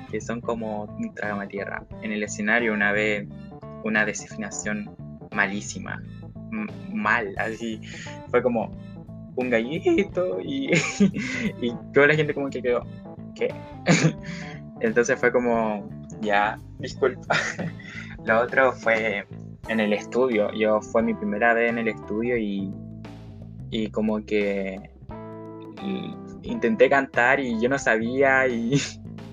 que 0.10 0.22
son 0.22 0.42
como 0.42 0.84
un 0.84 1.14
tierra. 1.48 1.86
En 2.02 2.12
el 2.12 2.24
escenario 2.24 2.74
una 2.74 2.92
vez 2.92 3.28
una 3.84 4.06
desafinación 4.06 4.90
malísima, 5.32 6.02
mal, 6.94 7.34
así, 7.38 7.80
fue 8.30 8.42
como 8.42 8.72
un 9.36 9.50
gallito 9.50 10.42
y, 10.42 10.72
y 11.62 11.74
toda 11.94 12.08
la 12.08 12.16
gente 12.16 12.34
como 12.34 12.50
que 12.50 12.62
quedó, 12.62 12.84
¿qué? 13.36 13.54
Entonces 14.82 15.20
fue 15.20 15.32
como, 15.32 15.88
ya, 16.22 16.60
disculpa. 16.80 17.36
Lo 18.26 18.42
otro 18.42 18.74
fue 18.74 19.26
en 19.70 19.80
el 19.80 19.94
estudio, 19.94 20.52
yo 20.54 20.82
fue 20.82 21.04
mi 21.04 21.14
primera 21.14 21.54
vez 21.54 21.70
en 21.70 21.78
el 21.78 21.88
estudio 21.90 22.38
y, 22.38 22.74
y 23.70 23.90
como 23.90 24.26
que 24.26 24.80
intenté 26.44 26.90
cantar 26.90 27.40
y 27.40 27.60
yo 27.62 27.70
no 27.70 27.78
sabía 27.78 28.48
y 28.48 28.82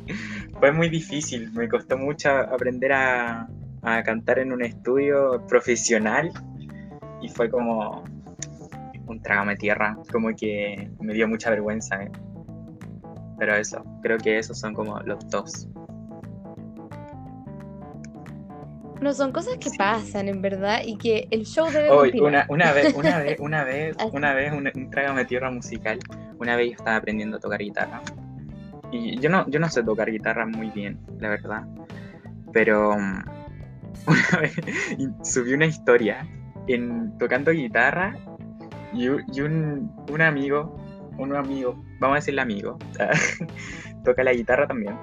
fue 0.61 0.73
muy 0.73 0.89
difícil, 0.89 1.51
me 1.53 1.69
costó 1.69 1.97
mucho 1.99 2.31
aprender 2.31 2.93
a, 2.93 3.49
a 3.83 4.03
cantar 4.03 4.39
en 4.39 4.53
un 4.53 4.63
estudio 4.63 5.45
profesional 5.49 6.31
y 7.21 7.29
fue 7.29 7.49
como 7.51 8.05
un 9.07 9.21
trágame 9.23 9.57
tierra, 9.57 9.97
como 10.11 10.35
que 10.35 10.91
me 11.01 11.13
dio 11.13 11.29
mucha 11.29 11.51
vergüenza. 11.51 12.03
¿eh? 12.03 12.11
Pero 13.39 13.55
eso, 13.57 13.83
creo 14.03 14.19
que 14.19 14.39
esos 14.39 14.59
son 14.59 14.75
como 14.75 14.99
los 15.01 15.29
dos. 15.29 15.69
No, 19.01 19.13
son 19.13 19.33
cosas 19.33 19.59
que 19.59 19.69
Sí. 19.69 19.77
pasan 19.77 20.29
en 20.29 20.41
verdad 20.41 20.81
y 20.85 20.97
que 20.97 21.29
el 21.31 21.45
show 21.45 21.67
debe 21.71 21.91
Hoy, 21.91 22.11
continuar. 22.11 22.47
una, 22.49 22.65
una 22.65 22.73
vez, 22.73 22.95
una 22.95 23.19
vez, 23.19 23.37
una 23.41 23.65
vez, 23.65 23.97
una 24.13 24.33
vez, 24.33 24.53
un, 24.53 24.71
un 24.75 24.91
trágame 24.91 25.25
tierra 25.27 25.51
musical. 25.51 25.99
Una 26.39 26.57
vez 26.57 26.69
yo 26.69 26.77
estaba 26.77 26.97
aprendiendo 26.97 27.37
a 27.37 27.41
tocar 27.41 27.61
guitarra. 27.61 28.01
Y 28.95 29.19
yo 29.19 29.29
no, 29.29 29.45
yo 29.51 29.59
no 29.59 29.69
sé 29.69 29.83
tocar 29.83 30.09
guitarra 30.09 30.47
muy 30.47 30.71
bien, 30.71 31.01
la 31.19 31.29
verdad. 31.29 31.67
Pero 32.53 32.97
mm, 32.97 33.25
una 34.07 34.41
vez 34.41 34.57
subí 35.25 35.53
una 35.53 35.67
historia 35.67 36.25
en 36.69 37.19
tocando 37.19 37.51
guitarra 37.51 38.17
y, 38.93 39.09
un, 39.09 39.93
un 40.09 40.23
amigo, 40.23 40.77
un 41.19 41.35
amigo, 41.35 41.85
vamos 41.99 42.15
a 42.15 42.21
decirle 42.21 42.43
amigo, 42.43 42.79
toca 44.05 44.23
la 44.23 44.33
guitarra 44.33 44.69
también. 44.69 44.97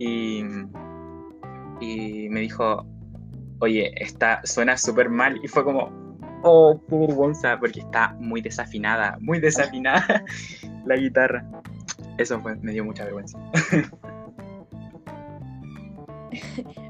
Y, 0.00 0.42
y 1.80 2.28
me 2.28 2.40
dijo, 2.40 2.84
oye, 3.60 3.92
está, 3.94 4.40
suena 4.42 4.76
súper 4.76 5.08
mal. 5.08 5.38
Y 5.44 5.46
fue 5.46 5.62
como, 5.62 5.88
oh, 6.42 6.82
qué 6.88 6.96
vergüenza, 6.96 7.60
porque 7.60 7.78
está 7.78 8.16
muy 8.18 8.40
desafinada, 8.40 9.16
muy 9.20 9.38
desafinada 9.38 10.24
la 10.84 10.96
guitarra. 10.96 11.46
Eso 12.18 12.40
fue, 12.40 12.56
me 12.56 12.72
dio 12.72 12.84
mucha 12.84 13.04
vergüenza. 13.04 13.38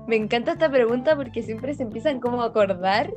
me 0.07 0.17
encanta 0.17 0.53
esta 0.53 0.71
pregunta 0.71 1.17
porque 1.17 1.43
siempre 1.43 1.75
se 1.75 1.83
empiezan 1.83 2.21
como 2.21 2.43
a 2.43 2.47
acordar 2.47 3.13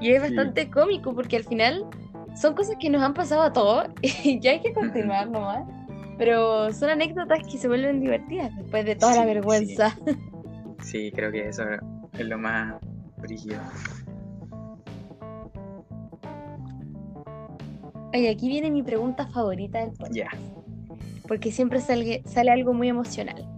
y 0.00 0.12
es 0.12 0.20
bastante 0.20 0.70
cómico 0.70 1.14
porque 1.14 1.36
al 1.36 1.44
final 1.44 1.84
son 2.34 2.54
cosas 2.54 2.76
que 2.80 2.90
nos 2.90 3.02
han 3.02 3.14
pasado 3.14 3.42
a 3.42 3.52
todos 3.52 3.86
y 4.02 4.40
ya 4.40 4.52
hay 4.52 4.60
que 4.60 4.72
continuar 4.72 5.30
nomás. 5.30 5.64
Pero 6.18 6.72
son 6.72 6.90
anécdotas 6.90 7.40
que 7.50 7.58
se 7.58 7.68
vuelven 7.68 8.00
divertidas 8.00 8.54
después 8.56 8.84
de 8.84 8.96
toda 8.96 9.16
la 9.16 9.24
vergüenza. 9.24 9.96
Sí. 10.82 11.12
creo 11.12 11.30
que 11.30 11.46
eso 11.46 11.62
es 12.12 12.26
lo 12.26 12.38
más 12.38 12.74
brígido. 13.18 13.60
Oye, 18.12 18.28
aquí 18.28 18.48
viene 18.48 18.68
mi 18.68 18.82
pregunta 18.82 19.28
favorita 19.28 19.78
del 19.78 19.92
podcast. 19.92 20.61
Porque 21.32 21.50
siempre 21.50 21.80
sale, 21.80 22.22
algo 22.50 22.74
muy 22.74 22.90
emocional. 22.90 23.48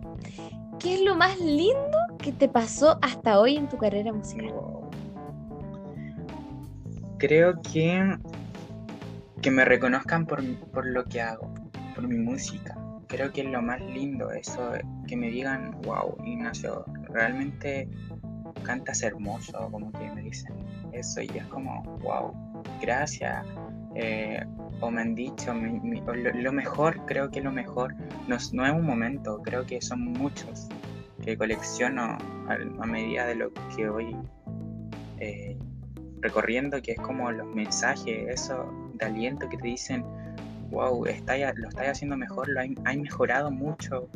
¿Qué 0.78 0.94
es 0.94 1.00
lo 1.00 1.16
más 1.16 1.40
lindo 1.40 1.98
que 2.18 2.30
te 2.30 2.48
pasó 2.48 3.00
hasta 3.02 3.40
hoy 3.40 3.56
en 3.56 3.68
tu 3.68 3.76
carrera 3.78 4.12
musical? 4.12 4.54
Creo 7.18 7.60
que 7.62 8.16
que 9.42 9.50
me 9.50 9.64
reconozcan 9.64 10.24
por, 10.24 10.40
por 10.70 10.86
lo 10.86 11.04
que 11.04 11.20
hago, 11.20 11.52
por 11.96 12.06
mi 12.06 12.16
música. 12.16 12.78
Creo 13.08 13.32
que 13.32 13.40
es 13.40 13.48
lo 13.48 13.60
más 13.60 13.80
lindo 13.80 14.30
eso, 14.30 14.70
que 15.08 15.16
me 15.16 15.30
digan, 15.30 15.76
wow, 15.82 16.16
Ignacio, 16.24 16.84
realmente 17.08 17.88
cantas 18.62 19.02
hermoso, 19.02 19.68
como 19.72 19.90
que 19.90 20.12
me 20.12 20.22
dicen 20.22 20.54
eso 20.92 21.22
y 21.22 21.30
es 21.34 21.44
como, 21.46 21.82
wow, 22.04 22.32
gracias. 22.80 23.44
Eh, 23.96 24.40
o 24.84 24.90
me 24.90 25.02
han 25.02 25.14
dicho, 25.14 25.52
lo, 25.54 26.52
mejor, 26.52 27.04
creo 27.06 27.30
que 27.30 27.40
lo 27.40 27.52
mejor, 27.52 27.94
no, 28.28 28.36
es 28.36 28.52
un 28.52 28.84
momento, 28.84 29.40
creo 29.42 29.64
que 29.64 29.80
son 29.80 30.04
muchos 30.12 30.68
que 31.22 31.36
colecciono 31.36 32.18
a, 32.48 32.86
medida 32.86 33.26
de 33.26 33.34
lo 33.34 33.52
que 33.74 33.88
voy 33.88 34.16
eh, 35.20 35.56
recorriendo, 36.20 36.82
que 36.82 36.92
es 36.92 37.00
como 37.00 37.30
los 37.30 37.46
mensajes, 37.54 38.28
eso 38.28 38.70
de 38.94 39.06
aliento 39.06 39.48
que 39.48 39.56
te 39.56 39.68
dicen, 39.68 40.04
wow, 40.70 41.06
está, 41.06 41.36
lo 41.54 41.68
estás 41.68 41.88
haciendo 41.88 42.16
mejor, 42.16 42.48
lo 42.48 42.60
hay, 42.60 42.96
mejorado 42.98 43.50
mucho. 43.50 44.08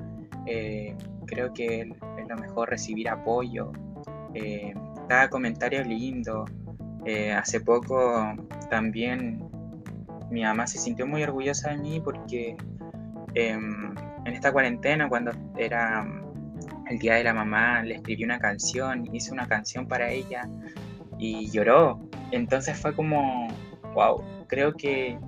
Eh, 0.47 0.95
creo 1.27 1.53
que 1.53 1.81
es 1.83 2.29
lo 2.29 2.37
mejor 2.37 2.71
recibir 2.71 3.09
apoyo. 3.09 3.73
Eh, 4.35 4.75
cada 5.09 5.29
comentario 5.29 5.83
lindo. 5.85 6.45
Eh, 7.05 7.33
hace 7.33 7.61
poco 7.61 8.35
también 8.69 9.48
mi 10.31 10.43
mamá 10.43 10.67
se 10.67 10.79
sintió 10.79 11.07
muy 11.07 11.23
orgullosa 11.23 11.71
de 11.71 11.79
mí 11.79 12.01
porque 12.01 12.57
em, 13.35 13.95
en 14.25 14.35
esta 14.35 14.53
cuarentena, 14.53 15.09
cuando 15.09 15.33
era 15.57 16.07
el 16.89 16.99
día 16.99 17.15
de 17.15 17.25
la 17.25 17.35
mamá, 17.35 17.83
le 17.83 17.97
escribí 17.97 18.25
una 18.25 18.39
canción, 18.39 19.15
hice 19.15 19.33
una 19.33 19.47
canción 19.47 19.87
para 19.87 20.11
ella 20.11 20.49
y 21.19 21.51
lloró. 21.51 22.01
Entonces 22.31 22.79
fue 22.79 22.95
como, 22.95 23.49
wow, 23.95 24.23
creo 24.47 24.75
que 24.75 25.19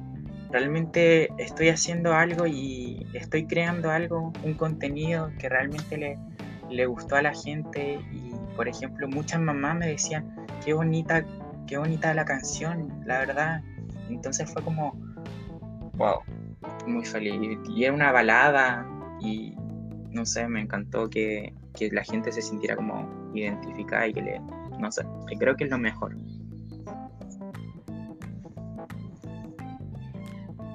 realmente 0.50 1.28
estoy 1.38 1.68
haciendo 1.68 2.12
algo 2.12 2.46
y 2.46 3.06
estoy 3.14 3.46
creando 3.46 3.90
algo, 3.90 4.32
un 4.44 4.54
contenido 4.54 5.30
que 5.38 5.48
realmente 5.48 5.96
le, 5.96 6.18
le 6.68 6.86
gustó 6.86 7.16
a 7.16 7.22
la 7.22 7.34
gente 7.34 8.00
y 8.12 8.32
por 8.56 8.68
ejemplo 8.68 9.08
muchas 9.08 9.40
mamás 9.40 9.76
me 9.76 9.86
decían 9.86 10.34
qué 10.64 10.72
bonita, 10.72 11.24
qué 11.66 11.78
bonita 11.78 12.12
la 12.14 12.24
canción, 12.24 13.02
la 13.04 13.18
verdad. 13.18 13.62
Entonces 14.14 14.50
fue 14.52 14.62
como, 14.62 14.92
wow, 15.94 16.20
muy 16.86 17.04
feliz. 17.04 17.58
Y 17.68 17.84
era 17.84 17.92
una 17.92 18.12
balada 18.12 18.86
y 19.20 19.54
no 20.10 20.26
sé, 20.26 20.48
me 20.48 20.60
encantó 20.60 21.08
que, 21.08 21.54
que 21.74 21.90
la 21.90 22.02
gente 22.02 22.32
se 22.32 22.42
sintiera 22.42 22.76
como 22.76 23.08
identificada 23.34 24.08
y 24.08 24.12
que 24.12 24.22
le, 24.22 24.40
no 24.78 24.90
sé, 24.90 25.02
creo 25.38 25.56
que 25.56 25.64
es 25.64 25.70
lo 25.70 25.78
mejor. 25.78 26.16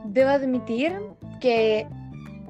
Debo 0.05 0.29
admitir 0.29 0.97
que 1.41 1.87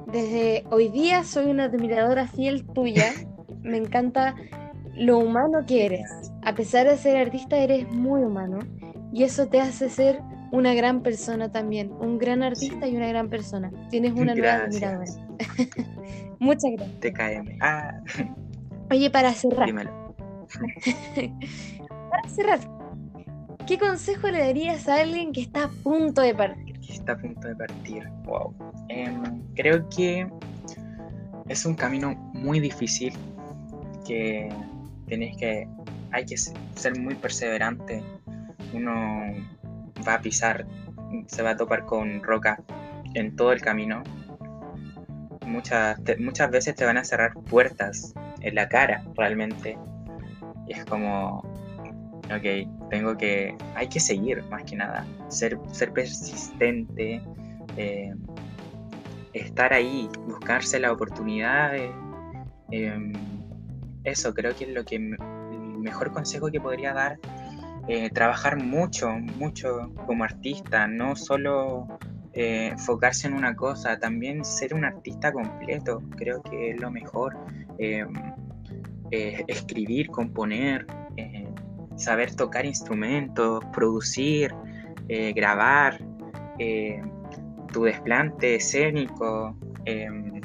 desde 0.07 0.63
hoy 0.69 0.89
día 0.89 1.23
soy 1.23 1.47
una 1.47 1.65
admiradora 1.65 2.27
fiel 2.27 2.65
tuya. 2.65 3.11
Me 3.63 3.77
encanta 3.77 4.35
lo 4.95 5.17
humano 5.17 5.65
que 5.65 5.85
eres. 5.85 6.31
A 6.43 6.53
pesar 6.53 6.87
de 6.87 6.97
ser 6.97 7.17
artista, 7.17 7.57
eres 7.57 7.91
muy 7.91 8.21
humano. 8.21 8.59
Y 9.11 9.23
eso 9.23 9.47
te 9.47 9.59
hace 9.59 9.89
ser 9.89 10.21
una 10.55 10.73
gran 10.73 11.01
persona 11.01 11.51
también. 11.51 11.91
Un 11.99 12.17
gran 12.17 12.41
artista 12.41 12.87
y 12.87 12.95
una 12.95 13.07
gran 13.07 13.29
persona. 13.29 13.71
Tienes 13.89 14.13
una 14.13 14.33
nueva 14.33 14.55
admiradora. 14.63 15.05
Muchas 16.39 16.71
gracias. 16.77 16.99
TKM. 17.01 17.57
Ah. 17.61 17.91
Oye, 18.91 19.09
para 19.09 19.33
cerrar. 19.33 19.69
Para 22.09 22.29
cerrar, 22.29 22.59
¿qué 23.67 23.77
consejo 23.77 24.29
le 24.29 24.39
darías 24.39 24.87
a 24.87 25.01
alguien 25.01 25.33
que 25.33 25.41
está 25.41 25.65
a 25.65 25.69
punto 25.83 26.21
de 26.21 26.33
partir? 26.33 26.79
Que 26.79 26.93
está 26.93 27.13
a 27.13 27.17
punto 27.17 27.47
de 27.47 27.55
partir, 27.55 28.07
wow. 28.23 28.53
Em, 28.87 29.41
creo 29.55 29.89
que 29.89 30.27
es 31.49 31.65
un 31.65 31.73
camino 31.73 32.15
muy 32.33 32.59
difícil 32.61 33.11
que 34.07 34.49
tenéis 35.07 35.35
que, 35.37 35.67
hay 36.11 36.25
que 36.25 36.37
ser 36.37 36.97
muy 36.97 37.15
perseverante. 37.15 38.01
Uno 38.73 38.93
va 40.07 40.15
a 40.15 40.21
pisar, 40.21 40.65
se 41.27 41.43
va 41.43 41.51
a 41.51 41.57
topar 41.57 41.85
con 41.85 42.23
roca 42.23 42.59
en 43.13 43.35
todo 43.35 43.51
el 43.51 43.61
camino. 43.61 44.03
Muchas, 45.45 45.99
muchas 46.19 46.49
veces 46.51 46.75
te 46.75 46.85
van 46.85 46.97
a 46.97 47.03
cerrar 47.03 47.33
puertas 47.33 48.13
en 48.41 48.55
la 48.55 48.67
cara 48.67 49.03
realmente 49.15 49.77
es 50.67 50.85
como, 50.85 51.39
ok, 52.25 52.89
tengo 52.89 53.17
que, 53.17 53.55
hay 53.75 53.87
que 53.87 53.99
seguir 53.99 54.43
más 54.49 54.63
que 54.63 54.75
nada, 54.75 55.05
ser, 55.29 55.57
ser 55.71 55.91
persistente, 55.91 57.21
eh, 57.77 58.13
estar 59.33 59.73
ahí, 59.73 60.09
buscarse 60.27 60.79
la 60.79 60.91
oportunidad. 60.91 61.73
Em, 62.71 63.13
eso 64.03 64.33
creo 64.33 64.55
que 64.55 64.65
es 64.65 64.69
lo 64.71 64.85
que 64.85 64.95
el 64.95 65.17
mejor 65.79 66.11
consejo 66.11 66.49
que 66.49 66.59
podría 66.59 66.93
dar. 66.93 67.19
Eh, 67.87 68.09
trabajar 68.09 68.57
mucho, 68.63 69.11
mucho 69.37 69.91
como 70.07 70.23
artista, 70.23 70.87
no 70.87 71.15
solo 71.15 71.87
eh, 72.33 72.69
enfocarse 72.71 73.27
en 73.27 73.33
una 73.33 73.55
cosa, 73.55 73.99
también 73.99 74.43
ser 74.43 74.73
un 74.73 74.83
artista 74.83 75.31
completo, 75.31 76.01
creo 76.17 76.41
que 76.41 76.71
es 76.71 76.81
lo 76.81 76.89
mejor. 76.89 77.37
Em, 77.77 78.11
eh, 79.11 79.43
escribir, 79.47 80.07
componer, 80.09 80.87
eh, 81.15 81.47
saber 81.95 82.35
tocar 82.35 82.65
instrumentos, 82.65 83.63
producir, 83.71 84.53
grabar, 85.07 85.99
tu 87.71 87.83
desplante 87.83 88.55
escénico, 88.55 89.55
em, 89.85 90.41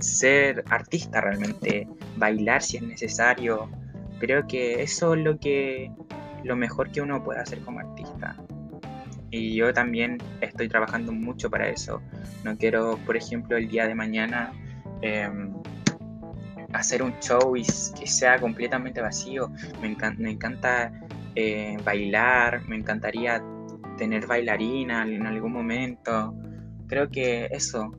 ser 0.00 0.64
artista 0.70 1.20
realmente, 1.20 1.86
bailar 2.16 2.62
si 2.62 2.78
es 2.78 2.82
necesario. 2.82 3.68
Creo 4.18 4.46
que 4.46 4.82
eso 4.82 5.14
es 5.14 5.22
lo 5.22 5.38
que 5.38 5.92
lo 6.44 6.56
mejor 6.56 6.90
que 6.90 7.00
uno 7.00 7.22
puede 7.22 7.40
hacer 7.40 7.60
como 7.60 7.80
artista. 7.80 8.36
Y 9.30 9.54
yo 9.54 9.72
también 9.72 10.18
estoy 10.40 10.68
trabajando 10.68 11.12
mucho 11.12 11.50
para 11.50 11.68
eso. 11.68 12.02
No 12.44 12.56
quiero, 12.56 12.98
por 13.06 13.16
ejemplo, 13.16 13.56
el 13.56 13.68
día 13.68 13.86
de 13.86 13.94
mañana 13.94 14.52
em, 15.00 15.52
hacer 16.72 17.02
un 17.02 17.18
show 17.20 17.56
y 17.56 17.62
que 17.98 18.06
sea 18.06 18.38
completamente 18.38 19.00
vacío. 19.00 19.50
Me, 19.80 19.96
me 20.18 20.30
encanta 20.32 20.92
eh, 21.34 21.78
bailar, 21.82 22.68
me 22.68 22.76
encantaría 22.76 23.42
tener 23.96 24.26
bailarina 24.26 25.02
en 25.02 25.26
algún 25.26 25.52
momento. 25.52 26.34
Creo 26.88 27.08
que 27.08 27.46
eso, 27.50 27.92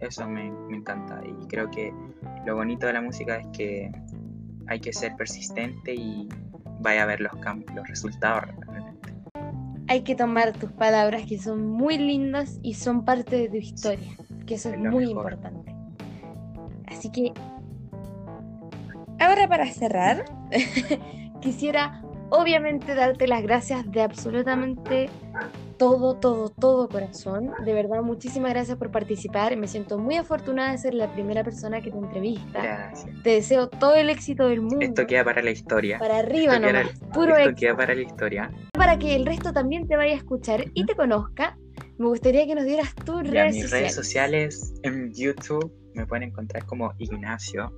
eso 0.00 0.26
me, 0.28 0.46
encanta. 0.70 1.20
Y 1.24 1.46
creo 1.48 1.70
que 1.70 1.92
lo 2.46 2.54
bonito 2.54 2.86
de 2.86 2.94
la 2.94 3.02
música 3.02 3.36
es 3.36 3.46
que 3.48 3.90
hay 4.66 4.80
que 4.80 4.92
ser 4.92 5.16
persistente 5.16 5.94
y 5.94 6.28
vaya 6.80 7.02
a 7.02 7.06
ver 7.06 7.20
los, 7.20 7.32
los 7.74 7.88
resultados 7.88 8.44
realmente. 8.44 9.14
Hay 9.88 10.02
que 10.02 10.14
tomar 10.14 10.52
tus 10.52 10.70
palabras 10.72 11.22
que 11.26 11.38
son 11.38 11.66
muy 11.66 11.96
lindas 11.96 12.58
y 12.62 12.74
son 12.74 13.04
parte 13.04 13.36
de 13.36 13.48
tu 13.48 13.56
historia, 13.56 14.10
que 14.46 14.54
eso 14.54 14.70
es, 14.70 14.78
muy 14.78 15.10
importante. 15.10 15.74
Así 16.86 17.10
que 17.10 17.32
Ahora 19.20 19.48
para 19.48 19.66
cerrar, 19.66 20.24
quisiera 21.40 22.02
obviamente 22.30 22.94
darte 22.94 23.26
las 23.26 23.42
gracias 23.42 23.90
de 23.90 24.02
absolutamente 24.02 25.10
todo, 25.78 26.14
todo, 26.16 26.48
todo 26.50 26.88
corazón. 26.88 27.52
De 27.64 27.72
verdad, 27.72 28.02
muchísimas 28.02 28.50
gracias 28.52 28.76
por 28.76 28.90
participar. 28.90 29.56
Me 29.56 29.68
siento 29.68 29.98
muy 29.98 30.16
afortunada 30.16 30.72
de 30.72 30.78
ser 30.78 30.94
la 30.94 31.12
primera 31.12 31.44
persona 31.44 31.80
que 31.80 31.90
te 31.90 31.96
entrevista. 31.98 32.62
Gracias. 32.62 33.22
Te 33.22 33.30
deseo 33.30 33.68
todo 33.68 33.94
el 33.94 34.10
éxito 34.10 34.48
del 34.48 34.60
mundo. 34.60 34.78
Esto 34.80 35.06
queda 35.06 35.24
para 35.24 35.42
la 35.42 35.50
historia. 35.50 35.98
para 35.98 36.18
arriba 36.18 36.54
esto 36.56 36.66
queda- 36.66 36.82
nomás, 36.82 36.98
puro 37.14 37.36
Esto 37.36 37.50
éxito. 37.50 37.60
queda 37.60 37.76
para 37.76 37.94
la 37.94 38.02
historia. 38.02 38.50
Para 38.72 38.98
que 38.98 39.14
el 39.16 39.24
resto 39.26 39.52
también 39.52 39.86
te 39.88 39.96
vaya 39.96 40.12
a 40.14 40.16
escuchar 40.16 40.64
y 40.74 40.84
te 40.84 40.94
conozca, 40.94 41.56
me 41.98 42.06
gustaría 42.06 42.46
que 42.46 42.54
nos 42.54 42.64
dieras 42.64 42.94
tus 42.94 43.22
Ya, 43.24 43.30
redes 43.44 43.54
mis 43.54 43.62
sociales. 43.64 43.70
redes 43.82 43.94
sociales 43.94 44.74
en 44.82 45.12
YouTube 45.14 45.72
me 45.94 46.06
pueden 46.06 46.24
encontrar 46.28 46.64
como 46.66 46.92
Ignacio. 46.98 47.72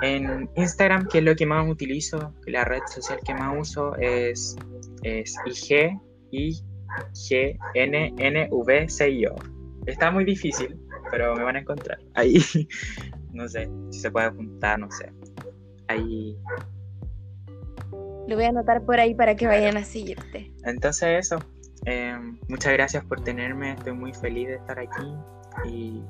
En 0.00 0.48
Instagram, 0.54 1.08
que 1.08 1.18
es 1.18 1.24
lo 1.24 1.34
que 1.34 1.44
más 1.44 1.68
utilizo, 1.68 2.32
la 2.46 2.64
red 2.64 2.80
social 2.88 3.18
que 3.24 3.34
más 3.34 3.56
uso 3.58 3.96
es, 3.96 4.56
es 5.02 5.34
IG, 5.44 5.98
I, 6.30 6.52
G, 7.12 7.58
N, 7.74 8.14
N, 8.18 8.48
V, 8.50 8.88
C, 8.88 9.10
I, 9.10 9.26
O. 9.26 9.36
Está 9.86 10.10
muy 10.10 10.24
difícil, 10.24 10.78
pero 11.10 11.34
me 11.34 11.42
van 11.44 11.56
a 11.56 11.60
encontrar. 11.60 11.98
Ahí, 12.14 12.38
no 13.32 13.48
sé, 13.48 13.70
si 13.90 14.00
se 14.00 14.10
puede 14.10 14.26
apuntar, 14.26 14.78
no 14.78 14.90
sé. 14.90 15.12
Ahí. 15.88 16.36
Lo 18.26 18.36
voy 18.36 18.44
a 18.44 18.48
anotar 18.48 18.84
por 18.84 19.00
ahí 19.00 19.14
para 19.14 19.34
que 19.34 19.46
vayan 19.46 19.76
a 19.78 19.84
seguirte. 19.84 20.52
Entonces 20.64 21.26
eso. 21.26 21.38
eh, 21.86 22.14
muchas 22.48 22.72
gracias 22.74 23.04
por 23.04 23.22
tenerme, 23.22 23.72
estoy 23.72 23.94
muy 23.94 24.12
feliz 24.12 24.48
de 24.48 24.54
estar 24.56 24.78
aquí 24.78 25.14
y 25.66 26.02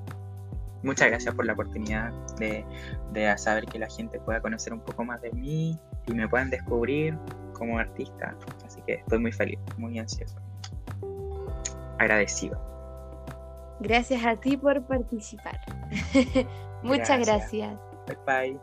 muchas 0.82 1.08
gracias 1.08 1.34
por 1.34 1.46
la 1.46 1.52
oportunidad 1.52 2.12
de, 2.38 2.64
de 3.12 3.38
saber 3.38 3.66
que 3.66 3.78
la 3.78 3.88
gente 3.88 4.18
pueda 4.20 4.40
conocer 4.40 4.72
un 4.72 4.80
poco 4.80 5.04
más 5.04 5.20
de 5.22 5.30
mí 5.32 5.78
y 6.06 6.12
me 6.12 6.28
puedan 6.28 6.50
descubrir 6.50 7.16
como 7.58 7.78
artista. 7.78 8.36
Así 8.64 8.80
que 8.86 8.94
estoy 8.94 9.18
muy 9.18 9.32
feliz, 9.32 9.58
muy 9.76 9.98
ansioso, 9.98 10.36
agradecido. 11.98 12.58
Gracias 13.80 14.24
a 14.24 14.36
ti 14.36 14.56
por 14.56 14.86
participar. 14.86 15.60
Muchas 16.82 17.20
Gracias. 17.20 17.26
gracias. 17.26 17.78
Bye 18.06 18.18
bye. 18.26 18.60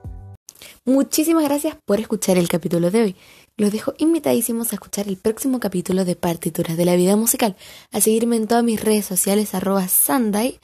Muchísimas 0.86 1.44
gracias 1.44 1.76
por 1.86 2.00
escuchar 2.00 2.38
el 2.38 2.48
capítulo 2.48 2.92
de 2.92 3.02
hoy. 3.02 3.16
Los 3.58 3.72
dejo 3.72 3.94
invitadísimos 3.98 4.72
a 4.72 4.76
escuchar 4.76 5.08
el 5.08 5.18
próximo 5.18 5.60
capítulo 5.60 6.06
de 6.06 6.16
Partituras 6.16 6.78
de 6.78 6.86
la 6.86 6.96
Vida 6.96 7.16
Musical, 7.16 7.56
a 7.92 8.02
seguirme 8.02 8.36
en 8.36 8.48
todas 8.48 8.64
mis 8.64 8.84
redes 8.84 9.06
sociales 9.06 9.56
arroba 9.56 9.88
Sunday 9.88 10.60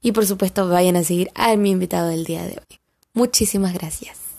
y 0.00 0.12
por 0.12 0.26
supuesto 0.26 0.68
vayan 0.68 0.96
a 0.96 1.04
seguir 1.04 1.30
a 1.34 1.54
mi 1.56 1.70
invitado 1.70 2.08
del 2.08 2.24
día 2.24 2.42
de 2.44 2.58
hoy. 2.58 2.80
Muchísimas 3.14 3.74
gracias. 3.74 4.29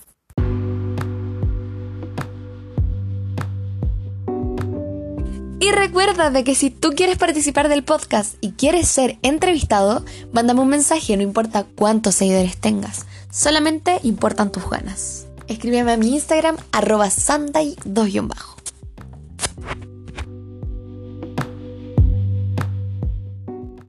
Recuerda 5.71 6.31
de 6.31 6.43
que 6.43 6.53
si 6.53 6.69
tú 6.69 6.89
quieres 6.97 7.17
participar 7.17 7.69
del 7.69 7.85
podcast 7.85 8.35
y 8.41 8.51
quieres 8.51 8.89
ser 8.89 9.17
entrevistado, 9.21 10.03
mándame 10.33 10.59
un 10.59 10.67
mensaje, 10.67 11.15
no 11.15 11.23
importa 11.23 11.63
cuántos 11.63 12.15
seguidores 12.15 12.57
tengas, 12.57 13.05
solamente 13.31 13.97
importan 14.03 14.51
tus 14.51 14.69
ganas. 14.69 15.27
Escríbeme 15.47 15.93
a 15.93 15.97
mi 15.97 16.13
Instagram, 16.13 16.57
arroba 16.73 17.09
Sunday 17.09 17.77
2 17.85 18.27
bajo. 18.27 18.57